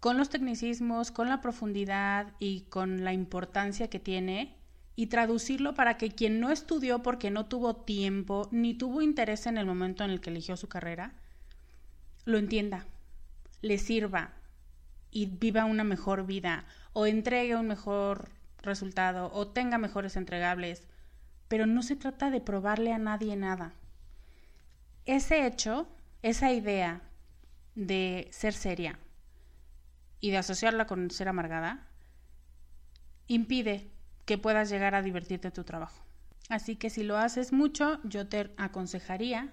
con 0.00 0.18
los 0.18 0.28
tecnicismos, 0.28 1.10
con 1.10 1.28
la 1.28 1.40
profundidad 1.40 2.32
y 2.38 2.62
con 2.62 3.04
la 3.04 3.12
importancia 3.12 3.88
que 3.88 4.00
tiene 4.00 4.56
y 4.96 5.06
traducirlo 5.06 5.74
para 5.74 5.96
que 5.96 6.10
quien 6.10 6.40
no 6.40 6.50
estudió 6.50 7.02
porque 7.02 7.30
no 7.30 7.46
tuvo 7.46 7.74
tiempo 7.76 8.48
ni 8.50 8.74
tuvo 8.74 9.02
interés 9.02 9.46
en 9.46 9.58
el 9.58 9.66
momento 9.66 10.04
en 10.04 10.10
el 10.10 10.20
que 10.20 10.30
eligió 10.30 10.56
su 10.56 10.68
carrera, 10.68 11.14
lo 12.24 12.38
entienda, 12.38 12.86
le 13.60 13.78
sirva 13.78 14.34
y 15.10 15.26
viva 15.26 15.64
una 15.64 15.84
mejor 15.84 16.26
vida 16.26 16.64
o 16.92 17.06
entregue 17.06 17.56
un 17.56 17.66
mejor 17.66 18.28
resultado 18.62 19.30
o 19.32 19.48
tenga 19.48 19.78
mejores 19.78 20.16
entregables 20.16 20.86
pero 21.48 21.66
no 21.66 21.82
se 21.82 21.96
trata 21.96 22.30
de 22.30 22.40
probarle 22.40 22.92
a 22.92 22.98
nadie 22.98 23.36
nada. 23.36 23.74
Ese 25.06 25.46
hecho, 25.46 25.86
esa 26.22 26.52
idea 26.52 27.02
de 27.74 28.28
ser 28.32 28.54
seria 28.54 28.98
y 30.20 30.30
de 30.30 30.38
asociarla 30.38 30.86
con 30.86 31.10
ser 31.10 31.28
amargada, 31.28 31.86
impide 33.26 33.90
que 34.24 34.38
puedas 34.38 34.70
llegar 34.70 34.94
a 34.94 35.02
divertirte 35.02 35.50
tu 35.50 35.64
trabajo. 35.64 36.02
Así 36.48 36.76
que 36.76 36.90
si 36.90 37.02
lo 37.02 37.16
haces 37.16 37.52
mucho, 37.52 38.00
yo 38.04 38.28
te 38.28 38.52
aconsejaría 38.56 39.52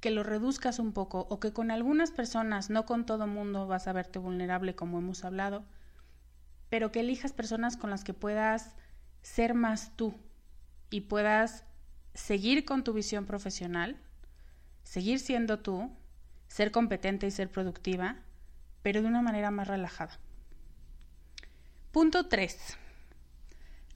que 0.00 0.10
lo 0.10 0.22
reduzcas 0.22 0.78
un 0.78 0.92
poco 0.92 1.26
o 1.28 1.40
que 1.40 1.52
con 1.52 1.70
algunas 1.70 2.12
personas, 2.12 2.70
no 2.70 2.84
con 2.86 3.06
todo 3.06 3.26
mundo 3.26 3.66
vas 3.66 3.88
a 3.88 3.92
verte 3.92 4.18
vulnerable 4.18 4.74
como 4.74 4.98
hemos 4.98 5.24
hablado, 5.24 5.64
pero 6.68 6.92
que 6.92 7.00
elijas 7.00 7.32
personas 7.32 7.76
con 7.76 7.90
las 7.90 8.04
que 8.04 8.14
puedas 8.14 8.76
ser 9.22 9.54
más 9.54 9.96
tú, 9.96 10.14
y 10.90 11.02
puedas 11.02 11.64
seguir 12.14 12.64
con 12.64 12.84
tu 12.84 12.92
visión 12.92 13.26
profesional, 13.26 13.96
seguir 14.82 15.20
siendo 15.20 15.60
tú, 15.60 15.90
ser 16.48 16.70
competente 16.70 17.26
y 17.26 17.30
ser 17.30 17.50
productiva, 17.50 18.16
pero 18.82 19.02
de 19.02 19.08
una 19.08 19.22
manera 19.22 19.50
más 19.50 19.68
relajada. 19.68 20.18
Punto 21.92 22.28
3. 22.28 22.78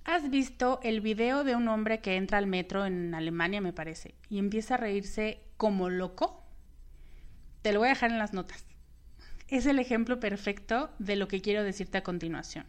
¿Has 0.05 0.31
visto 0.31 0.81
el 0.83 1.01
video 1.01 1.45
de 1.45 1.55
un 1.55 1.69
hombre 1.69 2.01
que 2.01 2.17
entra 2.17 2.39
al 2.39 2.47
metro 2.47 2.85
en 2.87 3.15
Alemania, 3.15 3.61
me 3.61 3.73
parece, 3.73 4.17
y 4.29 4.39
empieza 4.39 4.75
a 4.75 4.79
reírse 4.79 5.41
como 5.57 5.91
loco? 5.91 6.43
Te 7.63 7.73
lo 7.73 7.79
voy 7.79 7.87
a 7.87 7.93
dejar 7.93 8.11
en 8.11 8.19
las 8.19 8.33
notas. 8.33 8.67
Es 9.47 9.67
el 9.67 9.79
ejemplo 9.79 10.19
perfecto 10.19 10.91
de 10.99 11.15
lo 11.15 11.29
que 11.29 11.41
quiero 11.41 11.63
decirte 11.63 11.99
a 11.99 12.03
continuación. 12.03 12.67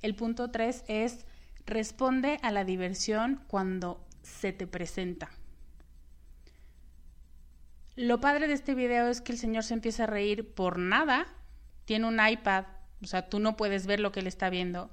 El 0.00 0.14
punto 0.14 0.50
3 0.50 0.84
es 0.88 1.26
responde 1.66 2.38
a 2.42 2.50
la 2.50 2.64
diversión 2.64 3.42
cuando 3.48 4.02
se 4.22 4.52
te 4.52 4.66
presenta. 4.66 5.30
Lo 7.96 8.20
padre 8.20 8.46
de 8.46 8.54
este 8.54 8.74
video 8.74 9.08
es 9.08 9.20
que 9.20 9.32
el 9.32 9.38
señor 9.38 9.64
se 9.64 9.74
empieza 9.74 10.04
a 10.04 10.06
reír 10.06 10.54
por 10.54 10.78
nada. 10.78 11.26
Tiene 11.84 12.06
un 12.06 12.18
iPad, 12.26 12.64
o 13.02 13.06
sea, 13.06 13.28
tú 13.28 13.40
no 13.40 13.56
puedes 13.56 13.86
ver 13.86 14.00
lo 14.00 14.10
que 14.10 14.20
él 14.20 14.26
está 14.26 14.48
viendo 14.48 14.90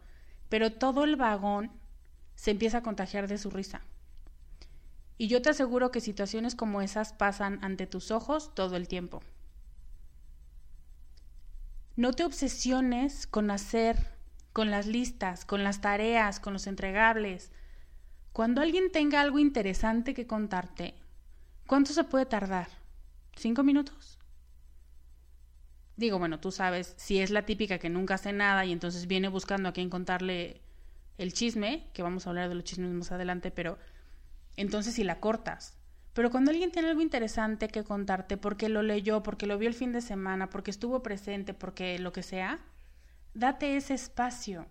pero 0.53 0.71
todo 0.71 1.03
el 1.03 1.15
vagón 1.15 1.71
se 2.35 2.51
empieza 2.51 2.77
a 2.77 2.83
contagiar 2.83 3.27
de 3.27 3.39
su 3.39 3.49
risa. 3.49 3.81
Y 5.17 5.27
yo 5.27 5.41
te 5.41 5.49
aseguro 5.49 5.89
que 5.89 5.99
situaciones 5.99 6.53
como 6.53 6.83
esas 6.83 7.11
pasan 7.11 7.57
ante 7.63 7.87
tus 7.87 8.11
ojos 8.11 8.53
todo 8.53 8.75
el 8.75 8.87
tiempo. 8.87 9.23
No 11.95 12.13
te 12.13 12.23
obsesiones 12.23 13.25
con 13.25 13.49
hacer, 13.49 13.97
con 14.53 14.69
las 14.69 14.85
listas, 14.85 15.43
con 15.43 15.63
las 15.63 15.81
tareas, 15.81 16.39
con 16.39 16.53
los 16.53 16.67
entregables. 16.67 17.51
Cuando 18.31 18.61
alguien 18.61 18.91
tenga 18.91 19.21
algo 19.21 19.39
interesante 19.39 20.13
que 20.13 20.27
contarte, 20.27 20.93
¿cuánto 21.65 21.93
se 21.93 22.03
puede 22.03 22.27
tardar? 22.27 22.67
¿Cinco 23.35 23.63
minutos? 23.63 24.19
Digo, 25.95 26.19
bueno, 26.19 26.39
tú 26.39 26.51
sabes, 26.51 26.93
si 26.97 27.19
es 27.19 27.29
la 27.29 27.45
típica 27.45 27.77
que 27.77 27.89
nunca 27.89 28.15
hace 28.15 28.33
nada 28.33 28.65
y 28.65 28.71
entonces 28.71 29.07
viene 29.07 29.27
buscando 29.27 29.69
a 29.69 29.73
quién 29.73 29.89
contarle 29.89 30.61
el 31.17 31.33
chisme, 31.33 31.87
que 31.93 32.01
vamos 32.01 32.25
a 32.25 32.29
hablar 32.29 32.49
de 32.49 32.55
los 32.55 32.63
chismes 32.63 32.91
más 32.91 33.11
adelante, 33.11 33.51
pero 33.51 33.77
entonces 34.55 34.95
si 34.95 35.03
la 35.03 35.19
cortas. 35.19 35.77
Pero 36.13 36.29
cuando 36.29 36.51
alguien 36.51 36.71
tiene 36.71 36.89
algo 36.89 37.01
interesante 37.01 37.67
que 37.67 37.83
contarte, 37.83 38.37
porque 38.37 38.69
lo 38.69 38.83
leyó, 38.83 39.23
porque 39.23 39.47
lo 39.47 39.57
vio 39.57 39.67
el 39.67 39.75
fin 39.75 39.91
de 39.91 40.01
semana, 40.01 40.49
porque 40.49 40.71
estuvo 40.71 41.01
presente, 41.01 41.53
porque 41.53 41.97
lo 41.97 42.13
que 42.13 42.21
sea, 42.21 42.59
date 43.33 43.77
ese 43.77 43.95
espacio. 43.95 44.67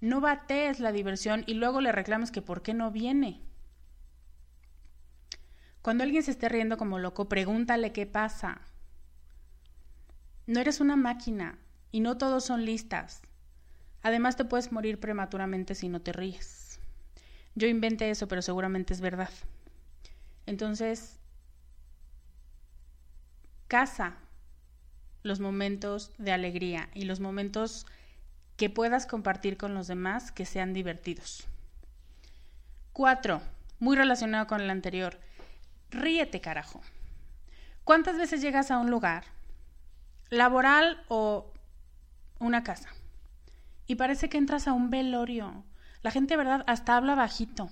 No 0.00 0.20
batees 0.20 0.80
la 0.80 0.92
diversión 0.92 1.44
y 1.46 1.54
luego 1.54 1.80
le 1.80 1.92
reclames 1.92 2.30
que 2.30 2.42
por 2.42 2.62
qué 2.62 2.74
no 2.74 2.90
viene. 2.90 3.40
Cuando 5.80 6.04
alguien 6.04 6.22
se 6.22 6.30
esté 6.30 6.48
riendo 6.48 6.76
como 6.76 7.00
loco, 7.00 7.28
pregúntale 7.28 7.92
qué 7.92 8.06
pasa. 8.06 8.60
No 10.46 10.60
eres 10.60 10.80
una 10.80 10.96
máquina 10.96 11.58
y 11.92 12.00
no 12.00 12.18
todos 12.18 12.44
son 12.44 12.64
listas. 12.64 13.22
Además 14.02 14.36
te 14.36 14.44
puedes 14.44 14.72
morir 14.72 14.98
prematuramente 14.98 15.74
si 15.74 15.88
no 15.88 16.00
te 16.00 16.12
ríes. 16.12 16.80
Yo 17.54 17.68
inventé 17.68 18.10
eso, 18.10 18.26
pero 18.26 18.42
seguramente 18.42 18.92
es 18.92 19.00
verdad. 19.00 19.30
Entonces, 20.46 21.20
casa 23.68 24.16
los 25.22 25.38
momentos 25.38 26.10
de 26.18 26.32
alegría 26.32 26.88
y 26.94 27.04
los 27.04 27.20
momentos 27.20 27.86
que 28.56 28.68
puedas 28.70 29.06
compartir 29.06 29.56
con 29.56 29.74
los 29.74 29.86
demás 29.86 30.32
que 30.32 30.44
sean 30.44 30.72
divertidos. 30.72 31.46
Cuatro, 32.92 33.40
muy 33.78 33.96
relacionado 33.96 34.46
con 34.46 34.60
el 34.60 34.70
anterior, 34.70 35.20
ríete 35.90 36.40
carajo. 36.40 36.80
¿Cuántas 37.84 38.16
veces 38.16 38.42
llegas 38.42 38.70
a 38.70 38.78
un 38.78 38.90
lugar 38.90 39.24
laboral 40.32 41.04
o 41.08 41.52
una 42.38 42.64
casa. 42.64 42.88
Y 43.86 43.96
parece 43.96 44.30
que 44.30 44.38
entras 44.38 44.66
a 44.66 44.72
un 44.72 44.88
velorio. 44.88 45.62
La 46.00 46.10
gente, 46.10 46.38
¿verdad? 46.38 46.64
Hasta 46.66 46.96
habla 46.96 47.14
bajito. 47.14 47.70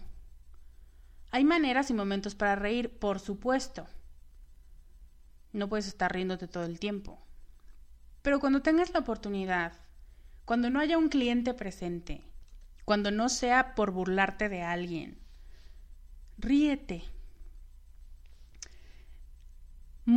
Hay 1.30 1.42
maneras 1.42 1.88
y 1.88 1.94
momentos 1.94 2.34
para 2.34 2.56
reír, 2.56 2.99
por 2.99 3.18
supuesto. 3.18 3.86
No 5.52 5.70
puedes 5.70 5.86
estar 5.86 6.12
riéndote 6.12 6.49
todo 6.49 6.64
el 6.64 6.78
tiempo. 6.78 7.18
Pero 8.20 8.40
cuando 8.40 8.60
tengas 8.60 8.92
la 8.92 9.00
oportunidad, 9.00 9.73
cuando 10.44 10.68
no 10.68 10.80
haya 10.80 10.99
un 10.99 11.08
cliente 11.08 11.54
presente, 11.54 12.23
cuando 12.84 13.10
no 13.10 13.30
sea 13.30 13.75
por 13.75 13.90
burlarte 13.90 14.50
de 14.50 14.62
alguien, 14.62 15.18
ríete. 16.36 17.04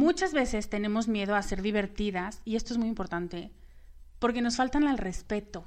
Muchas 0.04 0.34
veces 0.34 0.70
tenemos 0.70 1.08
miedo 1.08 1.34
a 1.34 1.42
ser 1.42 1.62
divertidas, 1.62 2.42
y 2.44 2.58
esto 2.58 2.74
es 2.74 2.78
muy 2.78 2.90
importante, 2.90 3.52
porque 4.20 4.42
nos 4.42 4.58
faltan 4.58 4.86
al 4.86 4.98
respeto. 4.98 5.64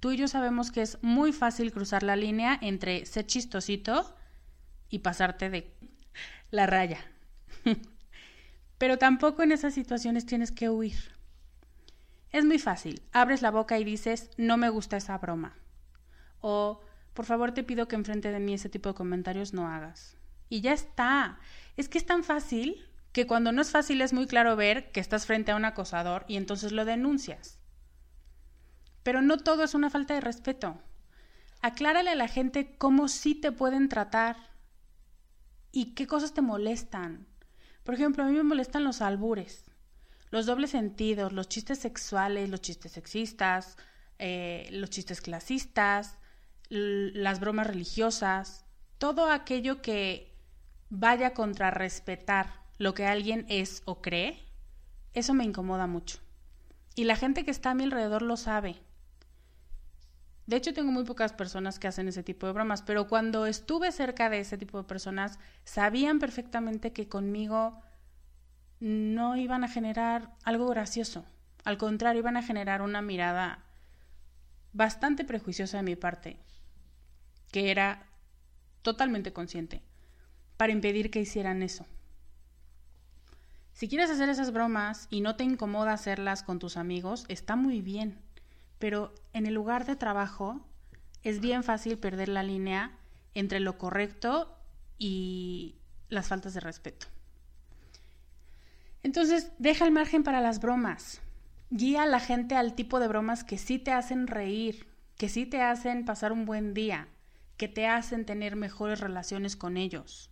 Tú 0.00 0.10
y 0.10 0.16
yo 0.16 0.26
sabemos 0.26 0.70
que 0.70 0.80
es 0.80 0.96
muy 1.02 1.34
fácil 1.34 1.70
cruzar 1.70 2.02
la 2.02 2.16
línea 2.16 2.58
entre 2.62 3.04
ser 3.04 3.26
chistosito 3.26 4.16
y 4.88 5.00
pasarte 5.00 5.50
de 5.50 5.70
la 6.50 6.64
raya. 6.66 7.04
Pero 8.78 8.96
tampoco 8.96 9.42
en 9.42 9.52
esas 9.52 9.74
situaciones 9.74 10.24
tienes 10.24 10.50
que 10.50 10.70
huir. 10.70 11.12
Es 12.30 12.46
muy 12.46 12.58
fácil. 12.58 13.02
Abres 13.12 13.42
la 13.42 13.50
boca 13.50 13.78
y 13.78 13.84
dices, 13.84 14.30
no 14.38 14.56
me 14.56 14.70
gusta 14.70 14.96
esa 14.96 15.18
broma. 15.18 15.58
O, 16.40 16.80
por 17.12 17.26
favor 17.26 17.52
te 17.52 17.64
pido 17.64 17.86
que 17.86 17.96
enfrente 17.96 18.32
de 18.32 18.40
mí 18.40 18.54
ese 18.54 18.70
tipo 18.70 18.88
de 18.88 18.94
comentarios 18.94 19.52
no 19.52 19.68
hagas. 19.68 20.16
Y 20.48 20.62
ya 20.62 20.72
está. 20.72 21.38
Es 21.76 21.90
que 21.90 21.98
es 21.98 22.06
tan 22.06 22.24
fácil 22.24 22.88
que 23.12 23.26
cuando 23.26 23.52
no 23.52 23.60
es 23.62 23.70
fácil 23.70 24.00
es 24.00 24.12
muy 24.12 24.26
claro 24.26 24.56
ver 24.56 24.90
que 24.90 25.00
estás 25.00 25.26
frente 25.26 25.52
a 25.52 25.56
un 25.56 25.64
acosador 25.64 26.24
y 26.28 26.36
entonces 26.36 26.72
lo 26.72 26.84
denuncias. 26.84 27.58
Pero 29.02 29.20
no 29.20 29.36
todo 29.36 29.64
es 29.64 29.74
una 29.74 29.90
falta 29.90 30.14
de 30.14 30.22
respeto. 30.22 30.80
Aclárale 31.60 32.10
a 32.10 32.16
la 32.16 32.28
gente 32.28 32.74
cómo 32.76 33.08
sí 33.08 33.34
te 33.34 33.52
pueden 33.52 33.88
tratar 33.88 34.36
y 35.70 35.94
qué 35.94 36.06
cosas 36.06 36.32
te 36.32 36.42
molestan. 36.42 37.26
Por 37.84 37.94
ejemplo, 37.94 38.24
a 38.24 38.26
mí 38.26 38.32
me 38.32 38.42
molestan 38.42 38.84
los 38.84 39.02
albures, 39.02 39.64
los 40.30 40.46
dobles 40.46 40.70
sentidos, 40.70 41.32
los 41.32 41.48
chistes 41.48 41.78
sexuales, 41.78 42.48
los 42.48 42.62
chistes 42.62 42.92
sexistas, 42.92 43.76
eh, 44.18 44.68
los 44.70 44.88
chistes 44.88 45.20
clasistas, 45.20 46.18
las 46.68 47.40
bromas 47.40 47.66
religiosas, 47.66 48.64
todo 48.98 49.30
aquello 49.30 49.82
que 49.82 50.34
vaya 50.88 51.34
contra 51.34 51.70
respetar 51.70 52.61
lo 52.78 52.94
que 52.94 53.06
alguien 53.06 53.46
es 53.48 53.82
o 53.84 54.02
cree, 54.02 54.38
eso 55.14 55.34
me 55.34 55.44
incomoda 55.44 55.86
mucho. 55.86 56.18
Y 56.94 57.04
la 57.04 57.16
gente 57.16 57.44
que 57.44 57.50
está 57.50 57.70
a 57.70 57.74
mi 57.74 57.84
alrededor 57.84 58.22
lo 58.22 58.36
sabe. 58.36 58.76
De 60.46 60.56
hecho, 60.56 60.74
tengo 60.74 60.90
muy 60.90 61.04
pocas 61.04 61.32
personas 61.32 61.78
que 61.78 61.88
hacen 61.88 62.08
ese 62.08 62.22
tipo 62.22 62.46
de 62.46 62.52
bromas, 62.52 62.82
pero 62.82 63.06
cuando 63.08 63.46
estuve 63.46 63.92
cerca 63.92 64.28
de 64.28 64.40
ese 64.40 64.58
tipo 64.58 64.78
de 64.78 64.84
personas, 64.84 65.38
sabían 65.64 66.18
perfectamente 66.18 66.92
que 66.92 67.08
conmigo 67.08 67.80
no 68.80 69.36
iban 69.36 69.62
a 69.62 69.68
generar 69.68 70.34
algo 70.44 70.66
gracioso. 70.68 71.24
Al 71.64 71.78
contrario, 71.78 72.20
iban 72.20 72.36
a 72.36 72.42
generar 72.42 72.82
una 72.82 73.00
mirada 73.00 73.64
bastante 74.72 75.24
prejuiciosa 75.24 75.76
de 75.76 75.84
mi 75.84 75.96
parte, 75.96 76.38
que 77.52 77.70
era 77.70 78.06
totalmente 78.82 79.32
consciente, 79.32 79.82
para 80.56 80.72
impedir 80.72 81.10
que 81.10 81.20
hicieran 81.20 81.62
eso. 81.62 81.86
Si 83.82 83.88
quieres 83.88 84.10
hacer 84.10 84.28
esas 84.28 84.52
bromas 84.52 85.08
y 85.10 85.22
no 85.22 85.34
te 85.34 85.42
incomoda 85.42 85.92
hacerlas 85.92 86.44
con 86.44 86.60
tus 86.60 86.76
amigos, 86.76 87.24
está 87.26 87.56
muy 87.56 87.80
bien. 87.80 88.16
Pero 88.78 89.12
en 89.32 89.44
el 89.44 89.54
lugar 89.54 89.86
de 89.86 89.96
trabajo 89.96 90.60
es 91.24 91.40
bien 91.40 91.64
fácil 91.64 91.98
perder 91.98 92.28
la 92.28 92.44
línea 92.44 92.96
entre 93.34 93.58
lo 93.58 93.78
correcto 93.78 94.56
y 94.98 95.74
las 96.10 96.28
faltas 96.28 96.54
de 96.54 96.60
respeto. 96.60 97.08
Entonces, 99.02 99.50
deja 99.58 99.84
el 99.84 99.90
margen 99.90 100.22
para 100.22 100.40
las 100.40 100.60
bromas. 100.60 101.20
Guía 101.70 102.04
a 102.04 102.06
la 102.06 102.20
gente 102.20 102.54
al 102.54 102.76
tipo 102.76 103.00
de 103.00 103.08
bromas 103.08 103.42
que 103.42 103.58
sí 103.58 103.80
te 103.80 103.90
hacen 103.90 104.28
reír, 104.28 104.86
que 105.16 105.28
sí 105.28 105.44
te 105.44 105.60
hacen 105.60 106.04
pasar 106.04 106.30
un 106.30 106.44
buen 106.44 106.72
día, 106.72 107.08
que 107.56 107.66
te 107.66 107.88
hacen 107.88 108.26
tener 108.26 108.54
mejores 108.54 109.00
relaciones 109.00 109.56
con 109.56 109.76
ellos. 109.76 110.31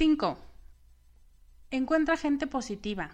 5. 0.00 0.38
encuentra 1.70 2.16
gente 2.16 2.46
positiva, 2.46 3.10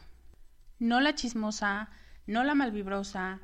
no 0.79 1.01
la 1.01 1.16
chismosa, 1.16 1.90
no 2.29 2.44
la 2.44 2.55
malvibrosa, 2.55 3.40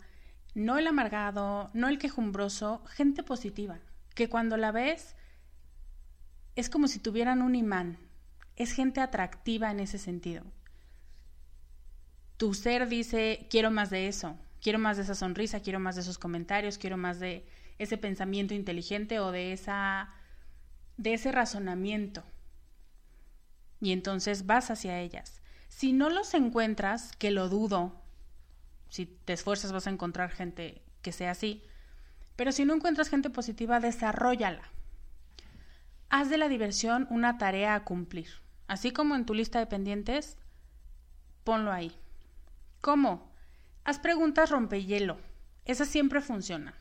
no 0.55 0.78
el 0.78 0.87
amargado, 0.87 1.68
no 1.74 1.88
el 1.88 1.98
quejumbroso, 1.98 2.85
gente 2.87 3.24
positiva, 3.24 3.81
que 4.14 4.28
cuando 4.28 4.57
la 4.57 4.70
ves 4.70 5.16
es 6.55 6.70
como 6.70 6.87
si 6.87 7.00
tuvieran 7.00 7.42
un 7.42 7.57
imán, 7.57 7.98
es 8.55 8.70
gente 8.70 9.00
atractiva 9.00 9.72
en 9.72 9.81
ese 9.81 9.98
sentido. 9.98 10.44
Tu 12.37 12.55
ser 12.55 12.87
dice, 12.87 13.48
quiero 13.50 13.72
más 13.72 13.90
de 13.90 14.07
eso, 14.07 14.38
quiero 14.61 14.78
más 14.78 14.98
de 14.98 15.02
esa 15.02 15.16
sonrisa, 15.16 15.59
quiero 15.59 15.81
más 15.81 15.96
de 15.96 16.02
esos 16.02 16.18
comentarios, 16.18 16.78
quiero 16.78 16.96
más 16.96 17.18
de 17.18 17.44
ese 17.78 17.98
pensamiento 17.98 18.55
inteligente 18.55 19.18
o 19.18 19.33
de 19.33 19.52
esa 19.52 20.11
de 20.96 21.14
ese 21.14 21.33
razonamiento. 21.33 22.22
Y 23.83 23.90
entonces 23.90 24.47
vas 24.47 24.71
hacia 24.71 25.01
ellas. 25.01 25.42
Si 25.66 25.92
no 25.92 26.09
los 26.09 26.35
encuentras, 26.35 27.11
que 27.18 27.33
lo 27.33 27.49
dudo, 27.49 28.01
si 28.88 29.07
te 29.07 29.33
esfuerzas 29.33 29.73
vas 29.73 29.88
a 29.88 29.90
encontrar 29.90 30.31
gente 30.31 30.81
que 31.03 31.11
sea 31.11 31.33
así, 31.33 31.64
pero 32.37 32.53
si 32.53 32.64
no 32.64 32.75
encuentras 32.75 33.09
gente 33.09 33.29
positiva, 33.29 33.81
desarrollala. 33.81 34.62
Haz 36.11 36.31
de 36.31 36.38
la 36.38 36.49
diversión 36.49 37.09
una 37.11 37.38
tarea 37.38 37.75
a 37.75 37.83
cumplir. 37.83 38.29
Así 38.68 38.92
como 38.92 39.16
en 39.16 39.27
tu 39.27 39.35
lista 39.35 39.59
de 39.59 39.66
pendientes, 39.66 40.38
ponlo 41.42 41.73
ahí. 41.73 41.92
¿Cómo? 42.81 43.33
Haz 43.83 43.99
preguntas 43.99 44.51
rompehielo. 44.51 45.18
Esas 45.64 45.88
siempre 45.88 46.21
funcionan. 46.21 46.75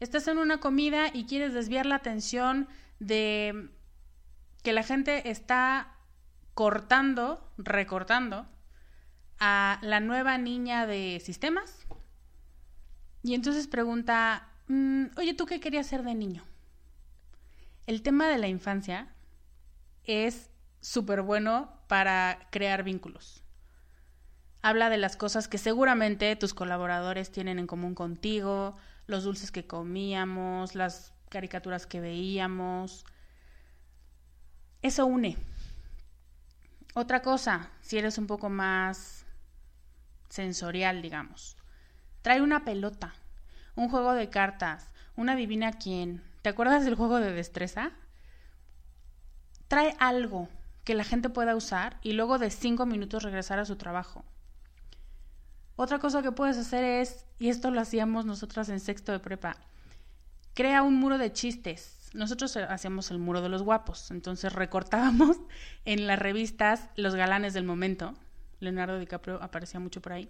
Estás 0.00 0.28
en 0.28 0.36
una 0.36 0.60
comida 0.60 1.08
y 1.14 1.24
quieres 1.24 1.54
desviar 1.54 1.86
la 1.86 1.94
atención 1.94 2.68
de 3.00 3.70
que 4.62 4.74
la 4.74 4.82
gente 4.82 5.30
está 5.30 5.95
cortando, 6.56 7.46
recortando 7.58 8.46
a 9.38 9.78
la 9.82 10.00
nueva 10.00 10.38
niña 10.38 10.86
de 10.86 11.20
sistemas. 11.22 11.86
Y 13.22 13.34
entonces 13.34 13.66
pregunta, 13.66 14.48
mm, 14.68 15.04
oye, 15.18 15.34
¿tú 15.34 15.44
qué 15.44 15.60
querías 15.60 15.86
ser 15.86 16.02
de 16.02 16.14
niño? 16.14 16.44
El 17.86 18.00
tema 18.00 18.26
de 18.28 18.38
la 18.38 18.48
infancia 18.48 19.08
es 20.04 20.48
súper 20.80 21.20
bueno 21.20 21.78
para 21.88 22.48
crear 22.50 22.84
vínculos. 22.84 23.42
Habla 24.62 24.88
de 24.88 24.96
las 24.96 25.18
cosas 25.18 25.48
que 25.48 25.58
seguramente 25.58 26.34
tus 26.36 26.54
colaboradores 26.54 27.30
tienen 27.30 27.58
en 27.58 27.66
común 27.66 27.94
contigo, 27.94 28.74
los 29.06 29.24
dulces 29.24 29.52
que 29.52 29.66
comíamos, 29.66 30.74
las 30.74 31.12
caricaturas 31.28 31.86
que 31.86 32.00
veíamos. 32.00 33.04
Eso 34.80 35.04
une. 35.04 35.36
Otra 36.98 37.20
cosa, 37.20 37.68
si 37.82 37.98
eres 37.98 38.16
un 38.16 38.26
poco 38.26 38.48
más 38.48 39.26
sensorial, 40.30 41.02
digamos. 41.02 41.58
Trae 42.22 42.40
una 42.40 42.64
pelota, 42.64 43.12
un 43.74 43.90
juego 43.90 44.14
de 44.14 44.30
cartas, 44.30 44.88
una 45.14 45.36
divina 45.36 45.74
quién. 45.74 46.24
¿Te 46.40 46.48
acuerdas 46.48 46.86
del 46.86 46.94
juego 46.94 47.20
de 47.20 47.32
destreza? 47.32 47.90
Trae 49.68 49.94
algo 49.98 50.48
que 50.84 50.94
la 50.94 51.04
gente 51.04 51.28
pueda 51.28 51.54
usar 51.54 51.98
y 52.00 52.14
luego 52.14 52.38
de 52.38 52.48
cinco 52.48 52.86
minutos 52.86 53.24
regresar 53.24 53.58
a 53.58 53.66
su 53.66 53.76
trabajo. 53.76 54.24
Otra 55.76 55.98
cosa 55.98 56.22
que 56.22 56.32
puedes 56.32 56.56
hacer 56.56 56.82
es, 56.82 57.26
y 57.38 57.50
esto 57.50 57.70
lo 57.70 57.82
hacíamos 57.82 58.24
nosotras 58.24 58.70
en 58.70 58.80
sexto 58.80 59.12
de 59.12 59.20
prepa, 59.20 59.58
crea 60.54 60.82
un 60.82 60.94
muro 60.94 61.18
de 61.18 61.30
chistes. 61.30 61.95
Nosotros 62.16 62.56
hacíamos 62.56 63.10
el 63.10 63.18
muro 63.18 63.40
de 63.40 63.48
los 63.48 63.62
guapos, 63.62 64.10
entonces 64.10 64.52
recortábamos 64.52 65.36
en 65.84 66.06
las 66.06 66.18
revistas 66.18 66.88
los 66.96 67.14
galanes 67.14 67.54
del 67.54 67.64
momento. 67.64 68.14
Leonardo 68.60 68.98
DiCaprio 68.98 69.42
aparecía 69.42 69.80
mucho 69.80 70.00
por 70.00 70.12
ahí. 70.12 70.28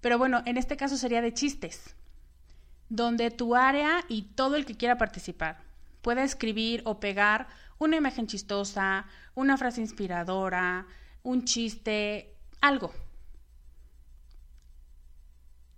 Pero 0.00 0.18
bueno, 0.18 0.42
en 0.46 0.56
este 0.56 0.76
caso 0.76 0.96
sería 0.96 1.20
de 1.20 1.34
chistes, 1.34 1.94
donde 2.88 3.30
tu 3.30 3.56
área 3.56 4.04
y 4.08 4.22
todo 4.22 4.56
el 4.56 4.64
que 4.64 4.76
quiera 4.76 4.96
participar 4.96 5.58
pueda 6.02 6.22
escribir 6.22 6.82
o 6.84 7.00
pegar 7.00 7.48
una 7.78 7.96
imagen 7.96 8.28
chistosa, 8.28 9.06
una 9.34 9.56
frase 9.56 9.80
inspiradora, 9.80 10.86
un 11.24 11.44
chiste, 11.44 12.36
algo 12.60 12.92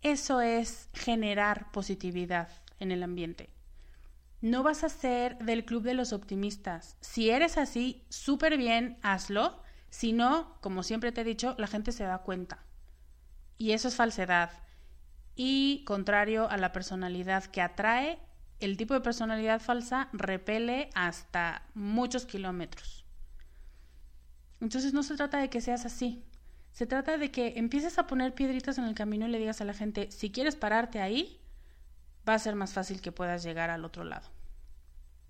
eso 0.03 0.41
es 0.41 0.89
generar 0.95 1.71
positividad 1.73 2.49
en 2.79 2.93
el 2.93 3.03
ambiente. 3.03 3.51
No 4.41 4.63
vas 4.63 4.85
a 4.85 4.89
ser 4.89 5.39
del 5.39 5.65
club 5.65 5.83
de 5.83 5.95
los 5.95 6.13
optimistas. 6.13 6.97
Si 7.01 7.31
eres 7.31 7.59
así, 7.59 8.05
súper 8.09 8.57
bien, 8.57 8.99
hazlo. 9.03 9.63
Si 9.91 10.13
no, 10.13 10.57
como 10.61 10.83
siempre 10.83 11.13
te 11.13 11.23
he 11.23 11.25
dicho, 11.25 11.55
la 11.59 11.67
gente 11.67 11.93
se 11.93 12.05
da 12.05 12.19
cuenta. 12.19 12.65
Y 13.57 13.73
eso 13.73 13.89
es 13.89 13.97
falsedad. 13.97 14.51
Y 15.35 15.85
contrario 15.87 16.49
a 16.49 16.57
la 16.57 16.73
personalidad 16.73 17.45
que 17.45 17.63
atrae, 17.63 18.21
el 18.61 18.77
tipo 18.77 18.95
de 18.95 19.01
personalidad 19.01 19.61
falsa 19.61 20.09
repele 20.13 20.91
hasta 20.95 21.63
muchos 21.75 22.27
kilómetros. 22.27 23.05
Entonces 24.61 24.93
no 24.93 25.03
se 25.03 25.17
trata 25.17 25.39
de 25.39 25.51
que 25.51 25.61
seas 25.61 25.85
así. 25.85 26.25
Se 26.73 26.87
trata 26.87 27.19
de 27.19 27.31
que 27.31 27.55
empieces 27.57 27.99
a 27.99 28.07
poner 28.07 28.35
piedritas 28.35 28.79
en 28.79 28.85
el 28.85 28.95
camino 28.95 29.27
y 29.27 29.31
le 29.31 29.39
digas 29.39 29.61
a 29.61 29.65
la 29.65 29.75
gente, 29.75 30.11
si 30.11 30.31
quieres 30.31 30.57
pararte 30.57 31.01
ahí, 31.01 31.41
va 32.29 32.35
a 32.35 32.39
ser 32.39 32.55
más 32.55 32.73
fácil 32.73 33.01
que 33.01 33.13
puedas 33.13 33.43
llegar 33.43 33.71
al 33.71 33.85
otro 33.85 34.05
lado. 34.05 34.29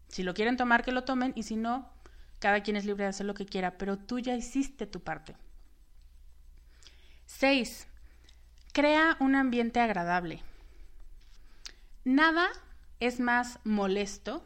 Si 0.08 0.22
lo 0.22 0.34
quieren 0.34 0.56
tomar, 0.56 0.84
que 0.84 0.92
lo 0.92 1.04
tomen 1.04 1.32
y 1.36 1.42
si 1.42 1.56
no, 1.56 1.90
cada 2.38 2.62
quien 2.62 2.76
es 2.76 2.84
libre 2.84 3.04
de 3.04 3.10
hacer 3.10 3.26
lo 3.26 3.34
que 3.34 3.46
quiera, 3.46 3.78
pero 3.78 3.98
tú 3.98 4.18
ya 4.18 4.34
hiciste 4.34 4.86
tu 4.86 5.00
parte. 5.00 5.36
6. 7.26 7.86
Crea 8.72 9.16
un 9.20 9.34
ambiente 9.34 9.80
agradable. 9.80 10.42
Nada 12.04 12.48
es 13.00 13.20
más 13.20 13.58
molesto 13.64 14.44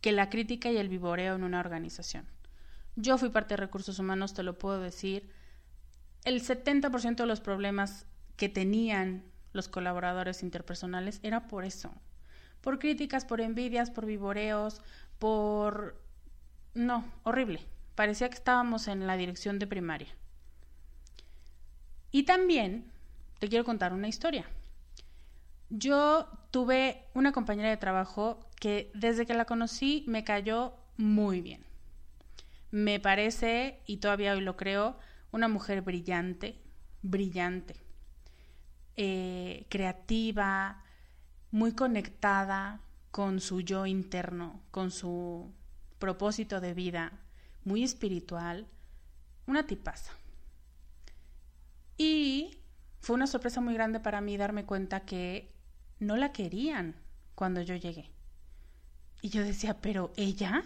que 0.00 0.12
la 0.12 0.30
crítica 0.30 0.70
y 0.70 0.78
el 0.78 0.88
vivoreo 0.88 1.34
en 1.34 1.44
una 1.44 1.60
organización. 1.60 2.26
Yo 2.96 3.18
fui 3.18 3.28
parte 3.28 3.54
de 3.54 3.58
recursos 3.58 3.98
humanos, 3.98 4.32
te 4.32 4.42
lo 4.42 4.58
puedo 4.58 4.80
decir 4.80 5.28
el 6.24 6.42
70% 6.42 7.16
de 7.16 7.26
los 7.26 7.40
problemas 7.40 8.06
que 8.36 8.48
tenían 8.48 9.24
los 9.56 9.68
colaboradores 9.68 10.42
interpersonales 10.42 11.18
era 11.22 11.48
por 11.48 11.64
eso. 11.64 11.92
Por 12.60 12.78
críticas, 12.78 13.24
por 13.24 13.40
envidias, 13.40 13.90
por 13.90 14.06
vivoreos, 14.06 14.82
por... 15.18 16.00
No, 16.74 17.04
horrible. 17.24 17.60
Parecía 17.94 18.28
que 18.28 18.34
estábamos 18.34 18.86
en 18.86 19.06
la 19.06 19.16
dirección 19.16 19.58
de 19.58 19.66
primaria. 19.66 20.08
Y 22.12 22.24
también 22.24 22.84
te 23.38 23.48
quiero 23.48 23.64
contar 23.64 23.92
una 23.92 24.08
historia. 24.08 24.46
Yo 25.70 26.28
tuve 26.50 27.04
una 27.14 27.32
compañera 27.32 27.70
de 27.70 27.76
trabajo 27.76 28.48
que 28.60 28.90
desde 28.94 29.26
que 29.26 29.34
la 29.34 29.46
conocí 29.46 30.04
me 30.06 30.24
cayó 30.24 30.74
muy 30.96 31.40
bien. 31.40 31.64
Me 32.70 33.00
parece, 33.00 33.80
y 33.86 33.98
todavía 33.98 34.32
hoy 34.32 34.42
lo 34.42 34.56
creo, 34.56 34.98
una 35.32 35.48
mujer 35.48 35.82
brillante, 35.82 36.60
brillante, 37.02 37.85
eh, 38.96 39.66
creativa, 39.68 40.82
muy 41.50 41.72
conectada 41.72 42.80
con 43.10 43.40
su 43.40 43.60
yo 43.60 43.86
interno, 43.86 44.60
con 44.70 44.90
su 44.90 45.52
propósito 45.98 46.60
de 46.60 46.74
vida, 46.74 47.12
muy 47.64 47.82
espiritual, 47.82 48.66
una 49.46 49.66
tipaza. 49.66 50.12
Y 51.96 52.58
fue 53.00 53.14
una 53.14 53.26
sorpresa 53.26 53.60
muy 53.60 53.74
grande 53.74 54.00
para 54.00 54.20
mí 54.20 54.36
darme 54.36 54.64
cuenta 54.64 55.00
que 55.00 55.52
no 55.98 56.16
la 56.16 56.32
querían 56.32 56.96
cuando 57.34 57.62
yo 57.62 57.74
llegué. 57.74 58.10
Y 59.22 59.30
yo 59.30 59.42
decía, 59.42 59.80
pero 59.80 60.12
ella, 60.16 60.62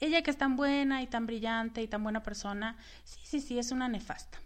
ella 0.00 0.22
que 0.22 0.30
es 0.30 0.38
tan 0.38 0.56
buena 0.56 1.02
y 1.02 1.06
tan 1.06 1.26
brillante 1.26 1.82
y 1.82 1.88
tan 1.88 2.02
buena 2.02 2.22
persona, 2.22 2.76
sí, 3.04 3.20
sí, 3.24 3.40
sí, 3.40 3.58
es 3.58 3.70
una 3.70 3.88
nefasta. 3.88 4.38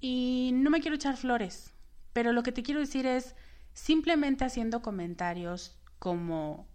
Y 0.00 0.50
no 0.54 0.70
me 0.70 0.80
quiero 0.80 0.96
echar 0.96 1.16
flores, 1.16 1.72
pero 2.12 2.32
lo 2.32 2.42
que 2.42 2.52
te 2.52 2.62
quiero 2.62 2.80
decir 2.80 3.06
es 3.06 3.34
simplemente 3.72 4.44
haciendo 4.44 4.82
comentarios 4.82 5.76
como, 5.98 6.66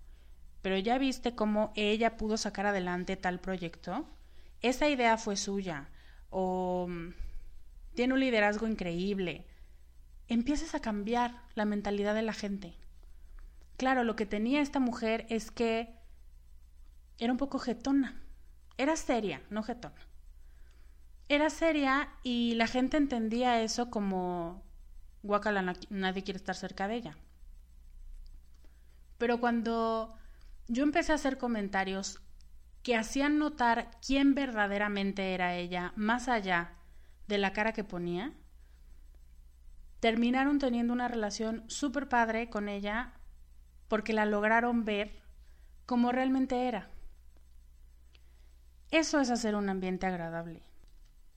pero 0.61 0.77
ya 0.77 0.97
viste 0.97 1.35
cómo 1.35 1.71
ella 1.75 2.17
pudo 2.17 2.37
sacar 2.37 2.65
adelante 2.65 3.15
tal 3.15 3.39
proyecto, 3.39 4.07
esa 4.61 4.87
idea 4.89 5.17
fue 5.17 5.37
suya, 5.37 5.89
o 6.29 6.87
tiene 7.93 8.13
un 8.13 8.19
liderazgo 8.19 8.67
increíble. 8.67 9.45
Empiezas 10.27 10.75
a 10.75 10.79
cambiar 10.79 11.41
la 11.55 11.65
mentalidad 11.65 12.15
de 12.15 12.21
la 12.21 12.33
gente. 12.33 12.75
Claro, 13.77 14.03
lo 14.03 14.15
que 14.15 14.25
tenía 14.25 14.61
esta 14.61 14.79
mujer 14.79 15.25
es 15.29 15.51
que 15.51 15.95
era 17.17 17.31
un 17.31 17.37
poco 17.37 17.59
jetona. 17.59 18.21
Era 18.77 18.95
seria, 18.95 19.41
no 19.49 19.63
jetona. 19.63 20.07
Era 21.31 21.49
seria 21.49 22.09
y 22.23 22.55
la 22.55 22.67
gente 22.67 22.97
entendía 22.97 23.61
eso 23.61 23.89
como 23.89 24.61
guacala, 25.23 25.77
nadie 25.89 26.23
quiere 26.25 26.35
estar 26.35 26.57
cerca 26.57 26.89
de 26.89 26.95
ella. 26.95 27.17
Pero 29.17 29.39
cuando 29.39 30.13
yo 30.67 30.83
empecé 30.83 31.13
a 31.13 31.15
hacer 31.15 31.37
comentarios 31.37 32.21
que 32.83 32.97
hacían 32.97 33.39
notar 33.39 33.91
quién 34.05 34.35
verdaderamente 34.35 35.33
era 35.33 35.55
ella, 35.55 35.93
más 35.95 36.27
allá 36.27 36.73
de 37.29 37.37
la 37.37 37.53
cara 37.53 37.71
que 37.71 37.85
ponía, 37.85 38.33
terminaron 40.01 40.59
teniendo 40.59 40.91
una 40.91 41.07
relación 41.07 41.63
súper 41.69 42.09
padre 42.09 42.49
con 42.49 42.67
ella 42.67 43.13
porque 43.87 44.11
la 44.11 44.25
lograron 44.25 44.83
ver 44.83 45.23
como 45.85 46.11
realmente 46.11 46.67
era. 46.67 46.89
Eso 48.89 49.21
es 49.21 49.29
hacer 49.29 49.55
un 49.55 49.69
ambiente 49.69 50.07
agradable. 50.07 50.70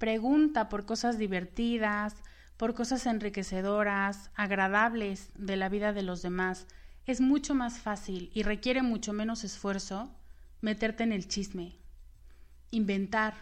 Pregunta 0.04 0.68
por 0.68 0.84
cosas 0.84 1.16
divertidas, 1.16 2.14
por 2.58 2.74
cosas 2.74 3.06
enriquecedoras, 3.06 4.30
agradables 4.34 5.30
de 5.34 5.56
la 5.56 5.70
vida 5.70 5.94
de 5.94 6.02
los 6.02 6.20
demás. 6.20 6.66
Es 7.06 7.22
mucho 7.22 7.54
más 7.54 7.78
fácil 7.78 8.30
y 8.34 8.42
requiere 8.42 8.82
mucho 8.82 9.14
menos 9.14 9.44
esfuerzo 9.44 10.14
meterte 10.60 11.04
en 11.04 11.12
el 11.12 11.26
chisme, 11.26 11.78
inventar. 12.70 13.32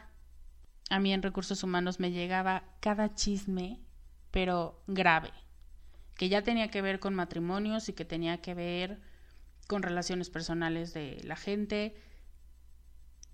A 0.88 1.00
mí 1.00 1.12
en 1.12 1.22
recursos 1.22 1.64
humanos 1.64 1.98
me 1.98 2.12
llegaba 2.12 2.62
cada 2.78 3.12
chisme, 3.12 3.80
pero 4.30 4.84
grave, 4.86 5.32
que 6.14 6.28
ya 6.28 6.42
tenía 6.42 6.70
que 6.70 6.80
ver 6.80 7.00
con 7.00 7.12
matrimonios 7.12 7.88
y 7.88 7.92
que 7.92 8.04
tenía 8.04 8.40
que 8.40 8.54
ver 8.54 9.00
con 9.66 9.82
relaciones 9.82 10.30
personales 10.30 10.94
de 10.94 11.22
la 11.24 11.34
gente. 11.34 11.96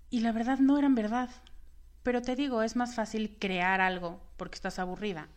Y 0.09 0.21
la 0.21 0.31
verdad 0.31 0.57
no 0.57 0.79
eran 0.79 0.95
verdad. 0.95 1.29
Pero 2.09 2.23
te 2.23 2.35
digo, 2.35 2.63
es 2.63 2.75
más 2.75 2.95
fácil 2.95 3.37
crear 3.37 3.81
algo 3.81 4.19
porque 4.35 4.55
estás 4.55 4.79
aburrida 4.79 5.27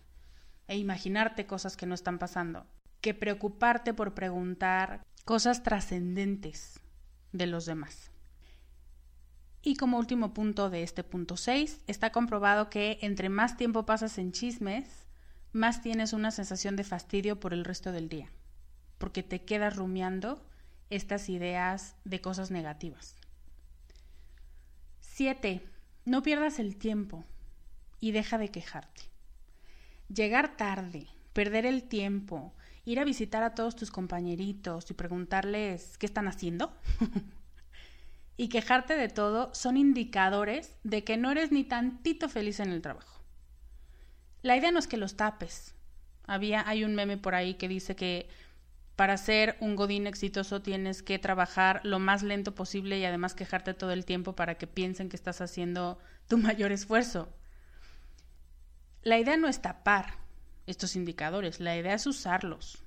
e 0.69 0.79
imaginarte 0.79 1.45
cosas 1.45 1.77
que 1.77 1.85
no 1.85 1.95
están 1.95 2.19
pasando 2.19 2.65
que 3.03 3.13
preocuparte 3.13 3.93
por 3.93 4.15
preguntar 4.15 5.05
cosas 5.27 5.63
trascendentes 5.63 6.81
de 7.31 7.47
los 7.47 7.67
demás. 7.67 8.11
Y 9.61 9.77
como 9.77 9.99
último 9.99 10.33
punto 10.33 10.71
de 10.71 10.83
este 10.83 11.05
punto 11.05 11.37
6, 11.37 11.83
está 11.89 12.11
comprobado 12.11 12.71
que 12.71 12.99
entre 13.03 13.29
más 13.29 13.59
tiempo 13.59 13.85
pasas 13.85 14.17
en 14.17 14.33
chismes, 14.33 14.89
más 15.53 15.83
tienes 15.83 16.15
una 16.15 16.31
sensación 16.31 16.75
de 16.77 16.85
fastidio 16.85 17.39
por 17.39 17.53
el 17.53 17.67
resto 17.67 17.93
del 17.93 18.09
día, 18.09 18.31
porque 18.97 19.23
te 19.23 19.45
quedas 19.45 19.77
rumiando 19.77 20.43
estas 20.89 21.29
ideas 21.29 21.97
de 22.07 22.23
cosas 22.23 22.51
negativas. 22.51 23.15
7. 25.01 25.69
No 26.05 26.23
pierdas 26.23 26.59
el 26.59 26.77
tiempo 26.77 27.25
y 28.01 28.11
deja 28.11 28.37
de 28.39 28.51
quejarte. 28.51 29.03
Llegar 30.13 30.57
tarde, 30.57 31.07
perder 31.33 31.65
el 31.65 31.85
tiempo, 31.85 32.53
ir 32.85 32.99
a 32.99 33.05
visitar 33.05 33.43
a 33.43 33.55
todos 33.55 33.77
tus 33.77 33.91
compañeritos 33.91 34.91
y 34.91 34.95
preguntarles 34.95 35.97
qué 35.99 36.07
están 36.07 36.27
haciendo 36.27 36.77
y 38.37 38.49
quejarte 38.49 38.97
de 38.97 39.09
todo 39.09 39.55
son 39.55 39.77
indicadores 39.77 40.77
de 40.83 41.05
que 41.05 41.17
no 41.17 41.31
eres 41.31 41.53
ni 41.53 41.63
tantito 41.63 42.29
feliz 42.29 42.59
en 42.59 42.73
el 42.73 42.83
trabajo. 42.83 43.23
La 44.43 44.57
idea 44.57 44.73
no 44.73 44.81
es 44.81 44.89
que 44.89 44.97
los 44.97 45.17
tapes. 45.17 45.77
Había, 46.27 46.69
hay 46.69 46.83
un 46.85 46.97
meme 46.97 47.17
por 47.17 47.37
ahí 47.37 47.55
que 47.55 47.69
dice 47.69 47.95
que 47.95 48.29
para 48.97 49.17
ser 49.17 49.57
un 49.61 49.75
godín 49.75 50.07
exitoso 50.07 50.61
tienes 50.61 51.03
que 51.03 51.19
trabajar 51.19 51.81
lo 51.83 51.99
más 51.99 52.23
lento 52.23 52.55
posible 52.55 52.99
y 52.99 53.05
además 53.05 53.35
quejarte 53.35 53.75
todo 53.75 53.93
el 53.93 54.05
tiempo 54.05 54.35
para 54.35 54.57
que 54.57 54.67
piensen 54.67 55.09
que 55.09 55.17
estás 55.17 55.41
haciendo 55.41 55.99
tu 56.29 56.39
mayor 56.39 56.73
esfuerzo. 56.73 57.29
La 59.03 59.19
idea 59.19 59.37
no 59.37 59.49
es 59.49 59.63
tapar 59.63 60.19
estos 60.67 60.95
indicadores, 60.95 61.59
la 61.59 61.77
idea 61.77 61.95
es 61.95 62.07
usarlos. 62.07 62.85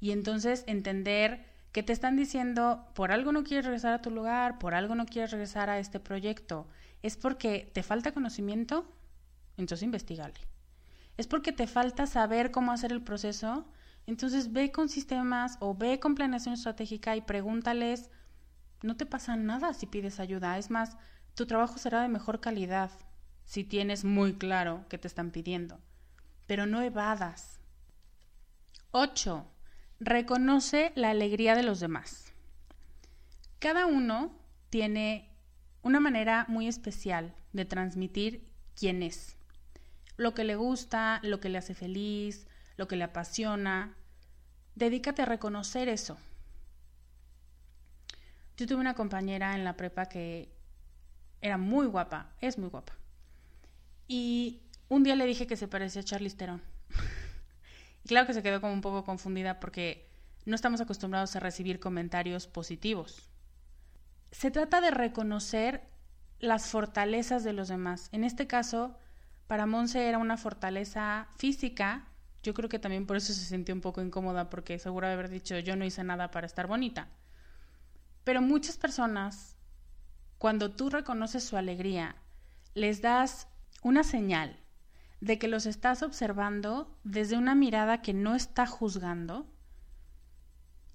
Y 0.00 0.12
entonces 0.12 0.64
entender 0.66 1.44
que 1.72 1.82
te 1.82 1.92
están 1.92 2.16
diciendo, 2.16 2.86
por 2.94 3.12
algo 3.12 3.32
no 3.32 3.44
quieres 3.44 3.66
regresar 3.66 3.92
a 3.92 4.00
tu 4.00 4.10
lugar, 4.10 4.58
por 4.58 4.74
algo 4.74 4.94
no 4.94 5.04
quieres 5.04 5.32
regresar 5.32 5.68
a 5.68 5.78
este 5.78 6.00
proyecto, 6.00 6.66
es 7.02 7.16
porque 7.16 7.70
te 7.74 7.82
falta 7.82 8.12
conocimiento, 8.12 8.90
entonces 9.56 9.84
investigale. 9.84 10.40
Es 11.16 11.26
porque 11.26 11.52
te 11.52 11.66
falta 11.66 12.06
saber 12.06 12.50
cómo 12.50 12.72
hacer 12.72 12.92
el 12.92 13.02
proceso, 13.02 13.66
entonces 14.08 14.54
ve 14.54 14.72
con 14.72 14.88
sistemas 14.88 15.58
o 15.60 15.74
ve 15.74 16.00
con 16.00 16.14
planeación 16.14 16.54
estratégica 16.54 17.14
y 17.14 17.20
pregúntales, 17.20 18.10
no 18.82 18.96
te 18.96 19.04
pasa 19.04 19.36
nada 19.36 19.74
si 19.74 19.84
pides 19.84 20.18
ayuda, 20.18 20.56
es 20.56 20.70
más, 20.70 20.96
tu 21.34 21.44
trabajo 21.44 21.76
será 21.76 22.00
de 22.00 22.08
mejor 22.08 22.40
calidad 22.40 22.90
si 23.44 23.64
tienes 23.64 24.04
muy 24.04 24.32
claro 24.32 24.86
qué 24.88 24.96
te 24.96 25.08
están 25.08 25.30
pidiendo, 25.30 25.78
pero 26.46 26.64
no 26.64 26.80
evadas. 26.80 27.60
8. 28.92 29.46
Reconoce 30.00 30.90
la 30.94 31.10
alegría 31.10 31.54
de 31.54 31.64
los 31.64 31.78
demás. 31.78 32.32
Cada 33.58 33.84
uno 33.84 34.32
tiene 34.70 35.28
una 35.82 36.00
manera 36.00 36.46
muy 36.48 36.66
especial 36.66 37.34
de 37.52 37.66
transmitir 37.66 38.50
quién 38.74 39.02
es, 39.02 39.36
lo 40.16 40.32
que 40.32 40.44
le 40.44 40.56
gusta, 40.56 41.20
lo 41.22 41.40
que 41.40 41.50
le 41.50 41.58
hace 41.58 41.74
feliz, 41.74 42.46
lo 42.78 42.88
que 42.88 42.96
le 42.96 43.04
apasiona. 43.04 43.94
Dedícate 44.74 45.20
a 45.20 45.26
reconocer 45.26 45.90
eso. 45.90 46.16
Yo 48.56 48.66
tuve 48.66 48.80
una 48.80 48.94
compañera 48.94 49.54
en 49.54 49.64
la 49.64 49.76
prepa 49.76 50.06
que 50.06 50.48
era 51.42 51.58
muy 51.58 51.86
guapa, 51.86 52.32
es 52.40 52.56
muy 52.56 52.70
guapa. 52.70 52.94
Y 54.06 54.62
un 54.88 55.02
día 55.02 55.16
le 55.16 55.26
dije 55.26 55.46
que 55.46 55.56
se 55.56 55.68
parecía 55.68 56.00
a 56.00 56.04
Charlize 56.04 56.36
Theron. 56.36 56.62
Y 58.04 58.08
claro 58.08 58.26
que 58.26 58.32
se 58.32 58.42
quedó 58.42 58.60
como 58.60 58.72
un 58.72 58.80
poco 58.80 59.04
confundida 59.04 59.60
porque 59.60 60.08
no 60.46 60.54
estamos 60.54 60.80
acostumbrados 60.80 61.36
a 61.36 61.40
recibir 61.40 61.78
comentarios 61.78 62.46
positivos. 62.46 63.28
Se 64.30 64.50
trata 64.50 64.80
de 64.80 64.90
reconocer 64.90 65.82
las 66.38 66.68
fortalezas 66.68 67.44
de 67.44 67.52
los 67.52 67.68
demás. 67.68 68.08
En 68.12 68.24
este 68.24 68.46
caso, 68.46 68.96
para 69.46 69.66
Monse 69.66 70.08
era 70.08 70.18
una 70.18 70.36
fortaleza 70.36 71.28
física. 71.36 72.06
Yo 72.42 72.54
creo 72.54 72.68
que 72.68 72.78
también 72.78 73.06
por 73.06 73.16
eso 73.16 73.32
se 73.32 73.44
sintió 73.44 73.74
un 73.74 73.80
poco 73.80 74.00
incómoda 74.00 74.48
porque 74.48 74.78
seguro 74.78 75.06
de 75.06 75.14
haber 75.14 75.28
dicho 75.28 75.58
yo 75.58 75.76
no 75.76 75.84
hice 75.84 76.04
nada 76.04 76.30
para 76.30 76.46
estar 76.46 76.66
bonita. 76.66 77.08
Pero 78.24 78.42
muchas 78.42 78.76
personas, 78.76 79.56
cuando 80.38 80.70
tú 80.70 80.90
reconoces 80.90 81.44
su 81.44 81.56
alegría, 81.56 82.16
les 82.74 83.00
das 83.00 83.48
una 83.82 84.04
señal 84.04 84.60
de 85.20 85.38
que 85.38 85.48
los 85.48 85.66
estás 85.66 86.02
observando 86.02 86.96
desde 87.02 87.36
una 87.36 87.54
mirada 87.54 88.02
que 88.02 88.14
no 88.14 88.34
está 88.34 88.66
juzgando 88.66 89.46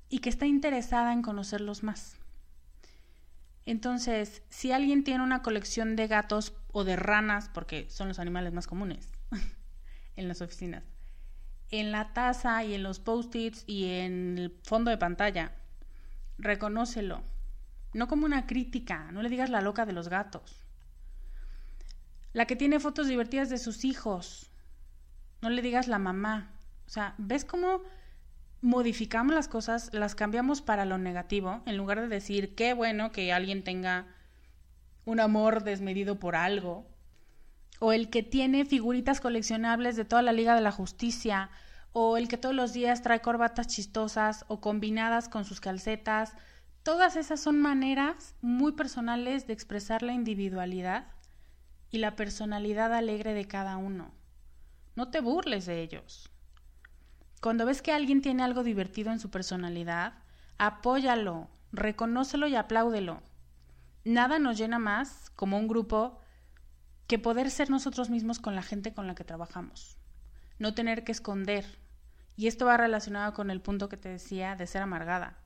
y 0.10 0.20
que 0.20 0.30
está 0.30 0.46
interesada 0.46 1.12
en 1.12 1.22
conocerlos 1.22 1.84
más. 1.84 2.18
Entonces, 3.66 4.44
si 4.50 4.72
alguien 4.72 5.04
tiene 5.04 5.24
una 5.24 5.42
colección 5.42 5.96
de 5.96 6.08
gatos 6.08 6.54
o 6.72 6.84
de 6.84 6.96
ranas, 6.96 7.50
porque 7.54 7.90
son 7.90 8.10
los 8.10 8.20
animales 8.20 8.54
más 8.54 8.68
comunes 8.68 9.10
en 10.16 10.28
las 10.28 10.42
oficinas, 10.42 10.84
en 11.80 11.92
la 11.92 12.14
taza 12.14 12.64
y 12.64 12.76
en 12.76 12.84
los 12.84 13.00
post-its 13.00 13.64
y 13.66 13.86
en 13.86 14.38
el 14.38 14.52
fondo 14.64 14.92
de 14.92 15.00
pantalla, 15.00 15.54
reconócelo. 16.38 17.24
No 17.94 18.08
como 18.08 18.28
una 18.28 18.46
crítica, 18.46 19.12
no 19.12 19.24
le 19.24 19.30
digas 19.30 19.50
la 19.50 19.62
loca 19.62 19.88
de 19.88 19.94
los 19.94 20.08
gatos. 20.08 20.68
La 22.32 22.46
que 22.46 22.56
tiene 22.56 22.80
fotos 22.80 23.08
divertidas 23.08 23.50
de 23.50 23.58
sus 23.58 23.86
hijos. 23.86 24.52
No 25.42 25.50
le 25.50 25.64
digas 25.64 25.88
la 25.88 25.98
mamá. 25.98 26.52
O 26.86 26.90
sea, 26.92 27.16
¿ves 27.18 27.44
cómo 27.44 27.82
modificamos 28.62 29.34
las 29.34 29.48
cosas, 29.48 29.90
las 29.94 30.14
cambiamos 30.14 30.62
para 30.62 30.86
lo 30.86 31.00
negativo, 31.00 31.64
en 31.66 31.76
lugar 31.76 32.02
de 32.02 32.08
decir 32.08 32.54
qué 32.54 32.76
bueno 32.76 33.12
que 33.12 33.34
alguien 33.34 33.64
tenga 33.64 34.06
un 35.06 35.20
amor 35.20 35.64
desmedido 35.64 36.20
por 36.20 36.36
algo? 36.36 36.86
O 37.86 37.92
el 37.92 38.10
que 38.10 38.24
tiene 38.24 38.64
figuritas 38.64 39.20
coleccionables 39.20 39.98
de 39.98 40.06
toda 40.06 40.22
la 40.22 40.32
Liga 40.32 40.56
de 40.56 40.62
la 40.62 40.72
Justicia, 40.72 41.50
o 41.92 42.16
el 42.16 42.30
que 42.30 42.38
todos 42.38 42.56
los 42.56 42.72
días 42.72 43.02
trae 43.02 43.20
corbatas 43.20 43.68
chistosas 43.68 44.46
o 44.48 44.62
combinadas 44.62 45.28
con 45.28 45.44
sus 45.44 45.60
calcetas. 45.60 46.32
Todas 46.84 47.18
esas 47.18 47.42
son 47.42 47.60
maneras 47.60 48.36
muy 48.42 48.72
personales 48.72 49.48
de 49.48 49.52
expresar 49.52 50.02
la 50.02 50.14
individualidad 50.14 51.08
y 51.90 51.98
la 51.98 52.16
personalidad 52.16 52.94
alegre 52.94 53.34
de 53.34 53.50
cada 53.50 53.76
uno. 53.76 54.14
No 54.96 55.12
te 55.12 55.20
burles 55.20 55.66
de 55.66 55.82
ellos. 55.82 56.30
Cuando 57.42 57.66
ves 57.66 57.82
que 57.82 57.92
alguien 57.92 58.22
tiene 58.22 58.44
algo 58.44 58.64
divertido 58.64 59.12
en 59.12 59.20
su 59.20 59.30
personalidad, 59.30 60.14
apóyalo, 60.58 61.50
reconócelo 61.74 62.48
y 62.48 62.56
apláudelo. 62.56 63.24
Nada 64.06 64.40
nos 64.40 64.58
llena 64.58 64.80
más 64.80 65.32
como 65.32 65.58
un 65.58 65.68
grupo 65.68 66.23
que 67.08 67.20
poder 67.20 67.52
ser 67.52 67.70
nosotros 67.70 68.10
mismos 68.10 68.40
con 68.40 68.56
la 68.56 68.64
gente 68.64 68.94
con 68.94 69.08
la 69.08 69.16
que 69.16 69.24
trabajamos. 69.24 69.98
No 70.60 70.74
tener 70.74 71.04
que 71.04 71.12
esconder. 71.12 71.66
Y 72.36 72.48
esto 72.48 72.66
va 72.66 72.78
relacionado 72.78 73.34
con 73.34 73.52
el 73.52 73.62
punto 73.62 73.90
que 73.90 73.98
te 73.98 74.10
decía 74.10 74.56
de 74.56 74.68
ser 74.68 74.82
amargada. 74.82 75.38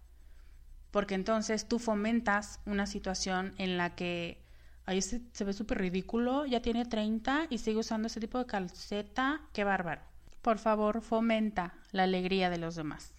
Porque 0.91 1.15
entonces 1.15 1.67
tú 1.67 1.79
fomentas 1.79 2.59
una 2.65 2.85
situación 2.85 3.53
en 3.57 3.77
la 3.77 3.95
que 3.95 4.47
Ahí 4.87 5.01
se, 5.01 5.43
ve 5.43 5.51
súper 5.51 5.79
ridículo, 5.79 6.45
ya 6.45 6.61
tiene 6.61 6.85
30 6.85 7.47
y 7.49 7.57
sigue 7.57 7.79
usando 7.79 8.07
ese 8.07 8.21
tipo 8.21 8.37
de 8.37 8.45
calceta, 8.45 9.41
qué 9.51 9.65
bárbaro. 9.65 10.01
Por 10.41 10.59
favor, 10.59 11.01
fomenta 11.01 11.73
la 11.91 12.03
alegría 12.03 12.49
de 12.49 12.57
los 12.57 12.75
demás. 12.75 13.13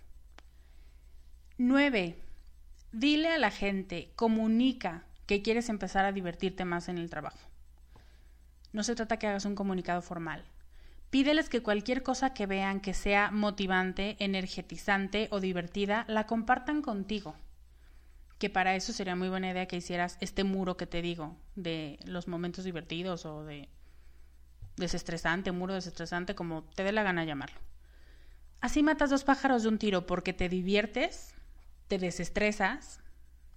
9. 1.58 2.16
Dile 2.92 3.28
a 3.28 3.38
la 3.38 3.50
gente, 3.50 4.12
comunica 4.16 5.04
que 5.26 5.42
quieres 5.42 5.68
empezar 5.68 6.06
a 6.06 6.12
divertirte 6.12 6.64
más 6.64 6.88
en 6.88 6.96
el 6.96 7.10
trabajo. 7.10 7.47
No 8.72 8.82
se 8.82 8.94
trata 8.94 9.18
que 9.18 9.26
hagas 9.26 9.44
un 9.44 9.54
comunicado 9.54 10.02
formal. 10.02 10.44
Pídeles 11.10 11.48
que 11.48 11.62
cualquier 11.62 12.02
cosa 12.02 12.34
que 12.34 12.46
vean 12.46 12.80
que 12.80 12.92
sea 12.92 13.30
motivante, 13.30 14.16
energetizante 14.18 15.28
o 15.30 15.40
divertida, 15.40 16.04
la 16.06 16.26
compartan 16.26 16.82
contigo. 16.82 17.34
Que 18.38 18.50
para 18.50 18.76
eso 18.76 18.92
sería 18.92 19.16
muy 19.16 19.30
buena 19.30 19.50
idea 19.50 19.66
que 19.66 19.76
hicieras 19.76 20.18
este 20.20 20.44
muro 20.44 20.76
que 20.76 20.86
te 20.86 21.00
digo, 21.00 21.36
de 21.56 21.98
los 22.04 22.28
momentos 22.28 22.64
divertidos 22.64 23.24
o 23.24 23.42
de 23.44 23.68
desestresante, 24.76 25.50
muro 25.50 25.74
desestresante, 25.74 26.34
como 26.34 26.62
te 26.62 26.84
dé 26.84 26.92
la 26.92 27.02
gana 27.02 27.24
llamarlo. 27.24 27.58
Así 28.60 28.82
matas 28.82 29.10
dos 29.10 29.24
pájaros 29.24 29.62
de 29.62 29.68
un 29.68 29.78
tiro 29.78 30.06
porque 30.06 30.32
te 30.32 30.48
diviertes, 30.48 31.34
te 31.88 31.98
desestresas, 31.98 33.00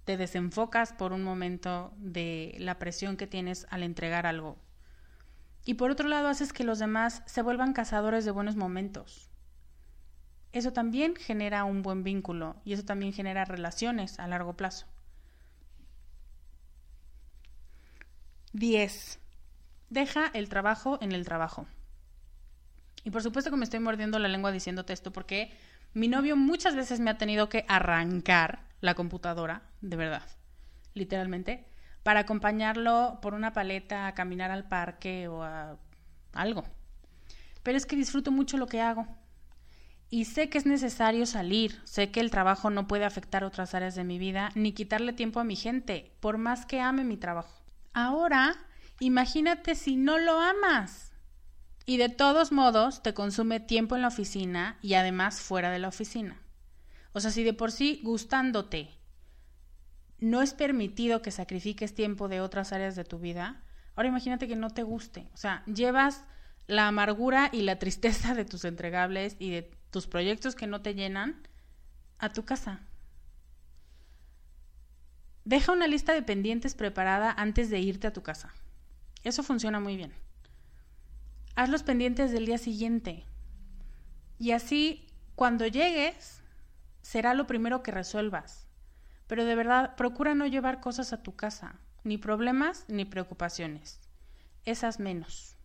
te 0.04 0.16
desenfocas 0.16 0.92
por 0.92 1.12
un 1.12 1.22
momento 1.22 1.92
de 1.96 2.54
la 2.58 2.78
presión 2.78 3.16
que 3.16 3.26
tienes 3.26 3.66
al 3.70 3.82
entregar 3.82 4.26
algo. 4.26 4.56
Y 5.64 5.74
por 5.74 5.90
otro 5.90 6.08
lado 6.08 6.28
haces 6.28 6.52
que 6.52 6.64
los 6.64 6.78
demás 6.78 7.22
se 7.26 7.42
vuelvan 7.42 7.72
cazadores 7.72 8.24
de 8.24 8.30
buenos 8.30 8.56
momentos. 8.56 9.30
Eso 10.52 10.72
también 10.72 11.16
genera 11.16 11.64
un 11.64 11.82
buen 11.82 12.02
vínculo 12.02 12.56
y 12.64 12.72
eso 12.74 12.84
también 12.84 13.12
genera 13.12 13.44
relaciones 13.44 14.18
a 14.18 14.26
largo 14.26 14.54
plazo. 14.54 14.86
10. 18.52 19.18
Deja 19.88 20.26
el 20.34 20.48
trabajo 20.48 20.98
en 21.00 21.12
el 21.12 21.24
trabajo. 21.24 21.66
Y 23.04 23.10
por 23.10 23.22
supuesto 23.22 23.50
que 23.50 23.56
me 23.56 23.64
estoy 23.64 23.80
mordiendo 23.80 24.18
la 24.18 24.28
lengua 24.28 24.52
diciéndote 24.52 24.92
esto 24.92 25.12
porque 25.12 25.52
mi 25.94 26.08
novio 26.08 26.36
muchas 26.36 26.74
veces 26.76 27.00
me 27.00 27.10
ha 27.10 27.18
tenido 27.18 27.48
que 27.48 27.64
arrancar 27.68 28.66
la 28.80 28.94
computadora, 28.94 29.62
de 29.80 29.96
verdad, 29.96 30.22
literalmente, 30.94 31.66
para 32.02 32.20
acompañarlo 32.20 33.18
por 33.22 33.34
una 33.34 33.52
paleta 33.52 34.06
a 34.06 34.14
caminar 34.14 34.50
al 34.50 34.68
parque 34.68 35.28
o 35.28 35.42
a 35.42 35.76
algo. 36.32 36.64
Pero 37.62 37.78
es 37.78 37.86
que 37.86 37.96
disfruto 37.96 38.30
mucho 38.30 38.56
lo 38.56 38.66
que 38.66 38.80
hago. 38.80 39.06
Y 40.10 40.26
sé 40.26 40.50
que 40.50 40.58
es 40.58 40.66
necesario 40.66 41.24
salir, 41.24 41.80
sé 41.84 42.10
que 42.10 42.20
el 42.20 42.30
trabajo 42.30 42.68
no 42.68 42.86
puede 42.86 43.06
afectar 43.06 43.44
otras 43.44 43.74
áreas 43.74 43.94
de 43.94 44.04
mi 44.04 44.18
vida 44.18 44.50
ni 44.54 44.72
quitarle 44.72 45.14
tiempo 45.14 45.40
a 45.40 45.44
mi 45.44 45.56
gente, 45.56 46.12
por 46.20 46.36
más 46.36 46.66
que 46.66 46.80
ame 46.80 47.02
mi 47.02 47.16
trabajo. 47.16 47.62
Ahora, 47.94 48.56
imagínate 49.00 49.74
si 49.74 49.96
no 49.96 50.18
lo 50.18 50.38
amas. 50.38 51.12
Y 51.86 51.96
de 51.96 52.10
todos 52.10 52.52
modos 52.52 53.02
te 53.02 53.14
consume 53.14 53.58
tiempo 53.58 53.96
en 53.96 54.02
la 54.02 54.08
oficina 54.08 54.78
y 54.82 54.94
además 54.94 55.40
fuera 55.40 55.70
de 55.70 55.78
la 55.78 55.88
oficina. 55.88 56.42
O 57.12 57.20
sea, 57.20 57.30
si 57.30 57.42
de 57.42 57.54
por 57.54 57.72
sí 57.72 58.00
gustándote 58.02 58.90
no 60.22 60.40
es 60.40 60.54
permitido 60.54 61.22
que 61.22 61.30
sacrifiques 61.30 61.94
tiempo 61.94 62.28
de 62.28 62.40
otras 62.40 62.72
áreas 62.72 62.96
de 62.96 63.04
tu 63.04 63.18
vida, 63.18 63.62
ahora 63.94 64.08
imagínate 64.08 64.48
que 64.48 64.56
no 64.56 64.70
te 64.70 64.82
guste. 64.82 65.28
O 65.34 65.36
sea, 65.36 65.64
llevas 65.66 66.24
la 66.66 66.88
amargura 66.88 67.50
y 67.52 67.62
la 67.62 67.78
tristeza 67.78 68.34
de 68.34 68.44
tus 68.44 68.64
entregables 68.64 69.36
y 69.38 69.50
de 69.50 69.70
tus 69.90 70.06
proyectos 70.06 70.54
que 70.54 70.66
no 70.66 70.80
te 70.80 70.94
llenan 70.94 71.46
a 72.18 72.32
tu 72.32 72.44
casa. 72.44 72.80
Deja 75.44 75.72
una 75.72 75.88
lista 75.88 76.14
de 76.14 76.22
pendientes 76.22 76.74
preparada 76.74 77.34
antes 77.36 77.68
de 77.68 77.80
irte 77.80 78.06
a 78.06 78.12
tu 78.12 78.22
casa. 78.22 78.54
Eso 79.24 79.42
funciona 79.42 79.80
muy 79.80 79.96
bien 79.96 80.12
haz 81.54 81.68
los 81.68 81.82
pendientes 81.82 82.32
del 82.32 82.46
día 82.46 82.58
siguiente. 82.58 83.24
Y 84.38 84.52
así, 84.52 85.06
cuando 85.34 85.66
llegues, 85.66 86.42
será 87.02 87.34
lo 87.34 87.46
primero 87.46 87.82
que 87.82 87.90
resuelvas. 87.90 88.61
Pero 89.32 89.46
de 89.46 89.54
verdad, 89.54 89.96
procura 89.96 90.34
no 90.34 90.46
llevar 90.46 90.82
cosas 90.82 91.14
a 91.14 91.22
tu 91.22 91.34
casa, 91.34 91.76
ni 92.04 92.18
problemas 92.18 92.84
ni 92.88 93.06
preocupaciones. 93.06 93.98
Esas 94.66 95.00
menos. 95.00 95.56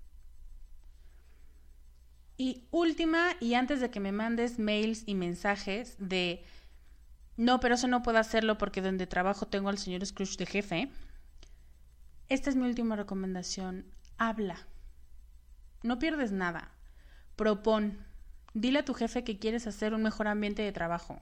Y 2.38 2.64
última, 2.72 3.32
y 3.42 3.56
antes 3.56 3.82
de 3.82 3.92
que 3.92 4.00
me 4.00 4.14
mandes 4.14 4.58
mails 4.58 5.04
y 5.06 5.16
mensajes 5.16 5.98
de 6.00 6.46
no, 7.36 7.60
pero 7.60 7.76
eso 7.76 7.90
no 7.90 8.04
puedo 8.04 8.20
hacerlo 8.20 8.58
porque 8.58 8.82
donde 8.82 9.06
trabajo 9.06 9.48
tengo 9.48 9.68
al 9.68 9.78
señor 9.78 10.06
Scrooge 10.06 10.38
de 10.38 10.46
jefe. 10.46 10.90
Esta 12.30 12.50
es 12.50 12.56
mi 12.56 12.70
última 12.70 12.96
recomendación. 12.96 13.84
Habla. 14.18 14.66
No 15.84 16.00
pierdes 16.00 16.32
nada. 16.32 16.72
Propon. 17.36 17.98
Dile 18.54 18.80
a 18.80 18.86
tu 18.86 18.94
jefe 18.94 19.26
que 19.26 19.40
quieres 19.40 19.68
hacer 19.68 19.94
un 19.94 20.04
mejor 20.04 20.30
ambiente 20.30 20.62
de 20.62 20.72
trabajo. 20.72 21.22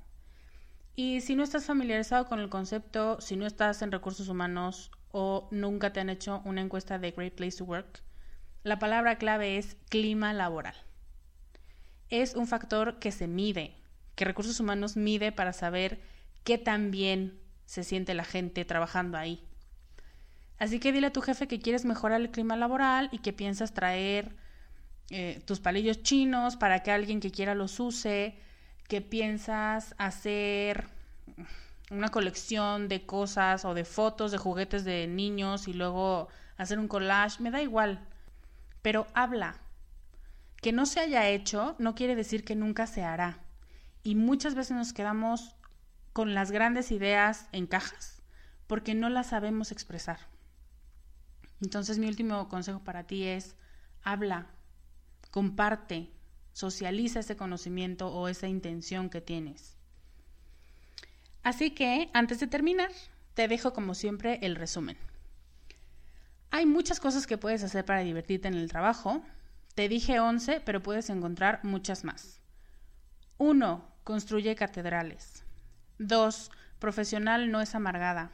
Y 0.95 1.21
si 1.21 1.35
no 1.35 1.43
estás 1.43 1.65
familiarizado 1.65 2.25
con 2.25 2.39
el 2.39 2.49
concepto, 2.49 3.19
si 3.19 3.35
no 3.35 3.45
estás 3.45 3.81
en 3.81 3.91
recursos 3.91 4.29
humanos 4.29 4.91
o 5.11 5.49
nunca 5.51 5.91
te 5.91 5.99
han 5.99 6.09
hecho 6.09 6.41
una 6.45 6.61
encuesta 6.61 6.99
de 6.99 7.11
Great 7.11 7.35
Place 7.35 7.57
to 7.57 7.65
Work, 7.65 8.01
la 8.63 8.79
palabra 8.79 9.17
clave 9.17 9.57
es 9.57 9.75
clima 9.89 10.33
laboral. 10.33 10.75
Es 12.09 12.35
un 12.35 12.47
factor 12.47 12.99
que 12.99 13.11
se 13.11 13.27
mide, 13.27 13.75
que 14.15 14.25
recursos 14.25 14.59
humanos 14.59 14.95
mide 14.95 15.31
para 15.31 15.51
saber 15.51 16.01
qué 16.43 16.57
tan 16.57 16.91
bien 16.91 17.39
se 17.65 17.83
siente 17.83 18.13
la 18.13 18.23
gente 18.23 18.63
trabajando 18.63 19.17
ahí. 19.17 19.45
Así 20.57 20.79
que 20.79 20.93
dile 20.93 21.07
a 21.07 21.13
tu 21.13 21.21
jefe 21.21 21.47
que 21.47 21.59
quieres 21.59 21.83
mejorar 21.83 22.21
el 22.21 22.31
clima 22.31 22.55
laboral 22.55 23.09
y 23.11 23.17
que 23.19 23.33
piensas 23.33 23.73
traer 23.73 24.35
eh, 25.09 25.41
tus 25.45 25.59
palillos 25.59 26.01
chinos 26.03 26.55
para 26.55 26.81
que 26.81 26.91
alguien 26.91 27.19
que 27.19 27.31
quiera 27.31 27.53
los 27.53 27.79
use, 27.79 28.37
que 28.87 29.01
piensas 29.01 29.95
hacer 29.97 30.87
una 31.91 32.09
colección 32.09 32.87
de 32.87 33.05
cosas 33.05 33.65
o 33.65 33.73
de 33.73 33.85
fotos 33.85 34.31
de 34.31 34.37
juguetes 34.37 34.83
de 34.83 35.07
niños 35.07 35.67
y 35.67 35.73
luego 35.73 36.27
hacer 36.57 36.79
un 36.79 36.87
collage, 36.87 37.41
me 37.41 37.51
da 37.51 37.61
igual, 37.61 37.99
pero 38.81 39.07
habla. 39.13 39.57
Que 40.61 40.71
no 40.71 40.85
se 40.85 40.99
haya 40.99 41.27
hecho 41.29 41.75
no 41.79 41.95
quiere 41.95 42.15
decir 42.15 42.43
que 42.43 42.55
nunca 42.55 42.87
se 42.87 43.03
hará. 43.03 43.39
Y 44.03 44.15
muchas 44.15 44.55
veces 44.55 44.77
nos 44.77 44.93
quedamos 44.93 45.55
con 46.13 46.33
las 46.33 46.51
grandes 46.51 46.91
ideas 46.91 47.47
en 47.51 47.67
cajas 47.67 48.15
porque 48.67 48.95
no 48.95 49.09
las 49.09 49.27
sabemos 49.27 49.71
expresar. 49.71 50.19
Entonces 51.61 51.99
mi 51.99 52.07
último 52.07 52.47
consejo 52.49 52.79
para 52.79 53.03
ti 53.03 53.23
es 53.23 53.55
habla, 54.03 54.47
comparte, 55.31 56.11
socializa 56.55 57.19
ese 57.19 57.35
conocimiento 57.35 58.07
o 58.07 58.29
esa 58.29 58.47
intención 58.47 59.09
que 59.09 59.19
tienes. 59.19 59.75
Así 61.43 61.71
que, 61.71 62.09
antes 62.13 62.39
de 62.39 62.47
terminar, 62.47 62.91
te 63.33 63.49
dejo 63.49 63.73
como 63.73 63.93
siempre 63.93 64.39
el 64.41 64.55
resumen. 64.55 64.97
Hay 66.51 66.65
muchas 66.65 67.01
cosas 67.01 67.27
que 67.27 67.37
puedes 67.37 67.61
hacer 67.61 67.83
para 67.83 68.05
divertirte 68.05 68.47
en 68.47 68.53
el 68.53 68.69
trabajo. 68.69 69.21
Te 69.75 69.89
dije 69.89 70.21
11, 70.21 70.61
pero 70.61 70.81
puedes 70.81 71.09
encontrar 71.09 71.59
muchas 71.63 72.05
más. 72.05 72.39
1. 73.37 73.85
Construye 74.05 74.55
catedrales. 74.55 75.43
2. 75.99 76.51
Profesional 76.79 77.51
no 77.51 77.59
es 77.59 77.75
amargada. 77.75 78.31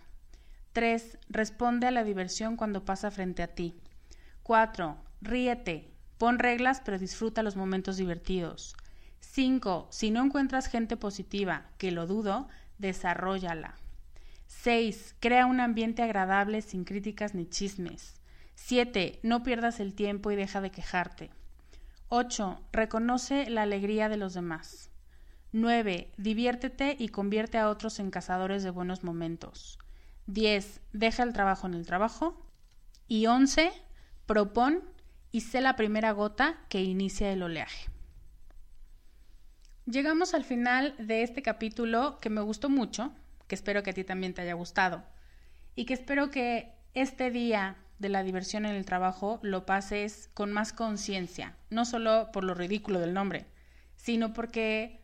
3. 0.74 1.18
Responde 1.28 1.88
a 1.88 1.92
la 1.92 2.04
diversión 2.04 2.56
cuando 2.56 2.86
pasa 2.86 3.10
frente 3.10 3.42
a 3.42 3.48
ti. 3.48 3.82
4. 4.44 4.96
Ríete, 5.22 5.91
Pon 6.22 6.38
reglas, 6.38 6.84
pero 6.86 7.00
disfruta 7.00 7.42
los 7.42 7.56
momentos 7.56 7.98
divertidos. 7.98 8.76
5. 9.22 9.88
Si 9.90 10.12
no 10.12 10.24
encuentras 10.24 10.68
gente 10.68 10.96
positiva, 10.96 11.66
que 11.80 11.90
lo 11.90 12.06
dudo, 12.06 12.48
desarrollala. 12.78 13.74
6. 14.46 15.16
Crea 15.20 15.48
un 15.48 15.60
ambiente 15.60 16.04
agradable 16.04 16.62
sin 16.62 16.84
críticas 16.84 17.34
ni 17.34 17.50
chismes. 17.50 18.22
7. 18.54 19.20
No 19.24 19.42
pierdas 19.42 19.80
el 19.80 19.96
tiempo 19.96 20.30
y 20.30 20.36
deja 20.36 20.62
de 20.62 20.70
quejarte. 20.70 21.32
8. 22.10 22.62
Reconoce 22.72 23.50
la 23.50 23.64
alegría 23.64 24.08
de 24.08 24.18
los 24.18 24.36
demás. 24.36 24.92
9. 25.54 26.12
Diviértete 26.18 26.96
y 27.00 27.08
convierte 27.08 27.58
a 27.58 27.68
otros 27.68 28.00
en 28.00 28.12
cazadores 28.12 28.62
de 28.62 28.70
buenos 28.70 29.04
momentos. 29.04 29.80
10. 30.28 30.82
Deja 30.94 31.24
el 31.24 31.34
trabajo 31.34 31.66
en 31.66 31.74
el 31.74 31.88
trabajo. 31.88 32.46
Y 33.08 33.26
11. 33.26 33.72
Propon 34.28 34.84
y 35.32 35.42
sé 35.42 35.62
la 35.62 35.76
primera 35.76 36.12
gota 36.12 36.58
que 36.70 36.82
inicia 36.82 37.32
el 37.32 37.44
oleaje. 37.44 37.90
Llegamos 39.86 40.34
al 40.34 40.44
final 40.44 40.96
de 41.00 41.24
este 41.24 41.42
capítulo 41.42 42.20
que 42.20 42.30
me 42.30 42.42
gustó 42.42 42.70
mucho, 42.70 43.14
que 43.48 43.56
espero 43.56 43.84
que 43.84 43.90
a 43.90 43.94
ti 43.94 44.04
también 44.04 44.34
te 44.34 44.42
haya 44.42 44.54
gustado 44.54 45.04
y 45.76 45.86
que 45.86 45.94
espero 45.94 46.30
que 46.30 46.74
este 46.94 47.32
día 47.32 47.78
de 48.00 48.10
la 48.10 48.24
diversión 48.24 48.66
en 48.66 48.76
el 48.76 48.86
trabajo 48.86 49.40
lo 49.42 49.66
pases 49.66 50.30
con 50.34 50.52
más 50.52 50.74
conciencia, 50.74 51.56
no 51.70 51.86
solo 51.86 52.30
por 52.32 52.44
lo 52.44 52.54
ridículo 52.54 53.00
del 53.00 53.14
nombre, 53.14 53.46
sino 53.96 54.34
porque 54.34 55.02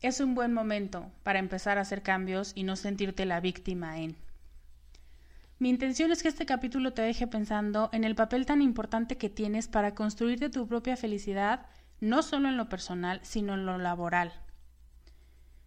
es 0.00 0.20
un 0.20 0.34
buen 0.34 0.52
momento 0.52 1.10
para 1.22 1.38
empezar 1.38 1.76
a 1.76 1.82
hacer 1.82 2.02
cambios 2.02 2.52
y 2.54 2.62
no 2.62 2.76
sentirte 2.76 3.26
la 3.26 3.40
víctima 3.40 3.98
en. 3.98 4.16
Mi 5.60 5.68
intención 5.68 6.10
es 6.10 6.22
que 6.22 6.28
este 6.28 6.46
capítulo 6.46 6.94
te 6.94 7.02
deje 7.02 7.26
pensando 7.26 7.90
en 7.92 8.04
el 8.04 8.14
papel 8.14 8.46
tan 8.46 8.62
importante 8.62 9.18
que 9.18 9.28
tienes 9.28 9.68
para 9.68 9.94
construirte 9.94 10.48
tu 10.48 10.66
propia 10.66 10.96
felicidad, 10.96 11.66
no 12.00 12.22
solo 12.22 12.48
en 12.48 12.56
lo 12.56 12.70
personal, 12.70 13.20
sino 13.24 13.52
en 13.52 13.66
lo 13.66 13.76
laboral. 13.76 14.32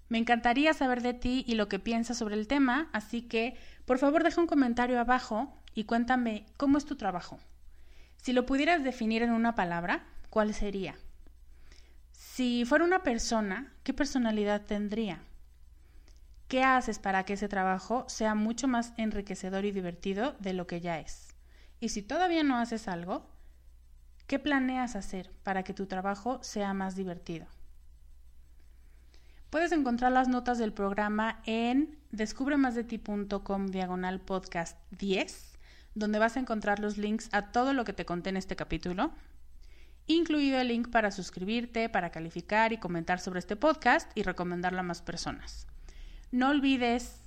Me 0.10 0.18
encantaría 0.18 0.74
saber 0.74 1.04
de 1.04 1.14
ti 1.14 1.46
y 1.48 1.54
lo 1.54 1.70
que 1.70 1.78
piensas 1.78 2.18
sobre 2.18 2.34
el 2.34 2.48
tema, 2.48 2.90
así 2.92 3.22
que 3.22 3.56
por 3.86 4.00
favor 4.00 4.24
deja 4.24 4.42
un 4.42 4.48
comentario 4.48 5.00
abajo 5.00 5.54
y 5.76 5.84
cuéntame 5.84 6.48
cómo 6.58 6.80
es 6.80 6.86
tu 6.86 6.96
trabajo. 6.96 7.38
Si 8.18 8.34
lo 8.34 8.48
pudieras 8.48 8.84
definir 8.84 9.22
en 9.22 9.30
una 9.30 9.54
palabra, 9.54 10.06
¿cuál 10.32 10.56
sería? 10.56 10.96
Si 12.14 12.66
fuera 12.66 12.84
una 12.84 13.04
persona, 13.04 13.72
¿qué 13.84 13.94
personalidad 13.94 14.64
tendría? 14.66 15.22
¿Qué 16.54 16.64
haces 16.64 17.00
para 17.00 17.26
que 17.26 17.34
ese 17.34 17.50
trabajo 17.50 18.06
sea 18.08 18.36
mucho 18.36 18.68
más 18.68 18.94
enriquecedor 18.98 19.66
y 19.66 19.72
divertido 19.72 20.36
de 20.38 20.54
lo 20.54 20.68
que 20.68 20.82
ya 20.82 21.00
es? 21.00 21.34
Y 21.80 21.90
si 21.90 22.04
todavía 22.04 22.44
no 22.44 22.58
haces 22.58 22.88
algo, 22.88 23.28
¿qué 24.28 24.38
planeas 24.38 24.96
hacer 24.96 25.32
para 25.42 25.64
que 25.64 25.74
tu 25.74 25.88
trabajo 25.88 26.38
sea 26.44 26.76
más 26.76 26.96
divertido? 26.96 27.48
Puedes 29.50 29.72
encontrar 29.72 30.12
las 30.12 30.28
notas 30.28 30.60
del 30.60 30.74
programa 30.74 31.42
en 31.48 31.98
descubremasdeti.com 32.12 33.66
diagonal 33.66 34.22
podcast 34.22 34.78
10, 34.92 35.58
donde 35.96 36.20
vas 36.20 36.38
a 36.38 36.40
encontrar 36.40 36.78
los 36.78 37.00
links 37.00 37.30
a 37.32 37.52
todo 37.52 37.74
lo 37.74 37.84
que 37.84 37.94
te 37.94 38.06
conté 38.06 38.30
en 38.30 38.38
este 38.38 38.56
capítulo, 38.56 39.12
incluido 40.06 40.60
el 40.60 40.68
link 40.68 40.92
para 40.92 41.10
suscribirte, 41.10 41.90
para 41.90 42.12
calificar 42.12 42.74
y 42.74 42.78
comentar 42.78 43.20
sobre 43.20 43.40
este 43.40 43.56
podcast 43.56 44.12
y 44.14 44.22
recomendarlo 44.22 44.82
a 44.82 44.84
más 44.84 45.02
personas. 45.02 45.66
No 46.34 46.50
olvides 46.50 47.20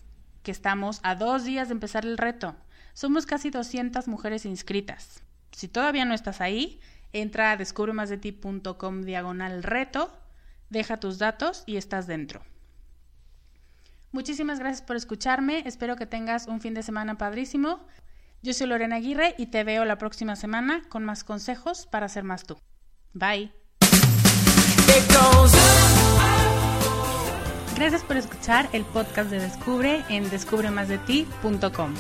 que 0.43 0.51
estamos 0.51 0.99
a 1.05 1.15
dos 1.15 1.45
días 1.45 1.69
de 1.69 1.75
empezar 1.75 2.05
el 2.05 2.19
reto. 2.19 2.57
Somos 2.93 3.25
casi 3.25 3.51
200 3.51 4.09
mujeres 4.09 4.45
inscritas. 4.45 5.23
Si 5.53 5.69
todavía 5.69 6.05
no 6.05 6.13
estás 6.13 6.41
ahí, 6.41 6.81
entra 7.13 7.53
a 7.53 7.57
descubremasdeti.com 7.57 9.03
diagonal 9.03 9.63
reto, 9.63 10.13
deja 10.71 10.99
tus 10.99 11.19
datos 11.19 11.63
y 11.67 11.77
estás 11.77 12.09
dentro. 12.09 12.43
Muchísimas 14.11 14.59
gracias 14.59 14.83
por 14.83 14.97
escucharme, 14.97 15.63
espero 15.67 15.95
que 15.95 16.07
tengas 16.07 16.49
un 16.49 16.61
fin 16.61 16.75
de 16.75 16.83
semana 16.83 17.17
padrísimo. 17.17 17.87
Yo 18.43 18.55
soy 18.55 18.67
Lorena 18.67 18.97
Aguirre 18.97 19.37
y 19.39 19.47
te 19.47 19.63
veo 19.63 19.85
la 19.85 19.99
próxima 19.99 20.35
semana 20.35 20.83
con 20.89 21.05
más 21.05 21.23
consejos 21.23 21.87
para 21.87 22.09
ser 22.09 22.25
más 22.25 22.43
tú. 22.43 22.59
Bye. 23.13 23.53
Gracias 27.77 28.03
por 28.03 28.17
escuchar 28.17 28.69
el 28.73 28.85
podcast 28.87 29.31
de 29.31 29.39
Descubre 29.39 30.03
en 30.09 30.31
descubremasdeti.com. 30.31 31.95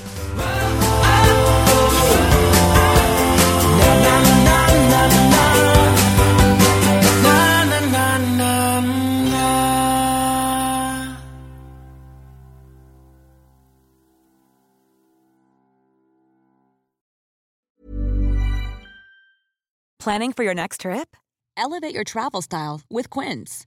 Planning 19.98 20.32
for 20.32 20.44
your 20.44 20.54
next 20.54 20.82
trip? 20.82 21.16
Elevate 21.56 21.92
your 21.92 22.04
travel 22.04 22.40
style 22.40 22.80
with 22.88 23.10
Quince. 23.10 23.66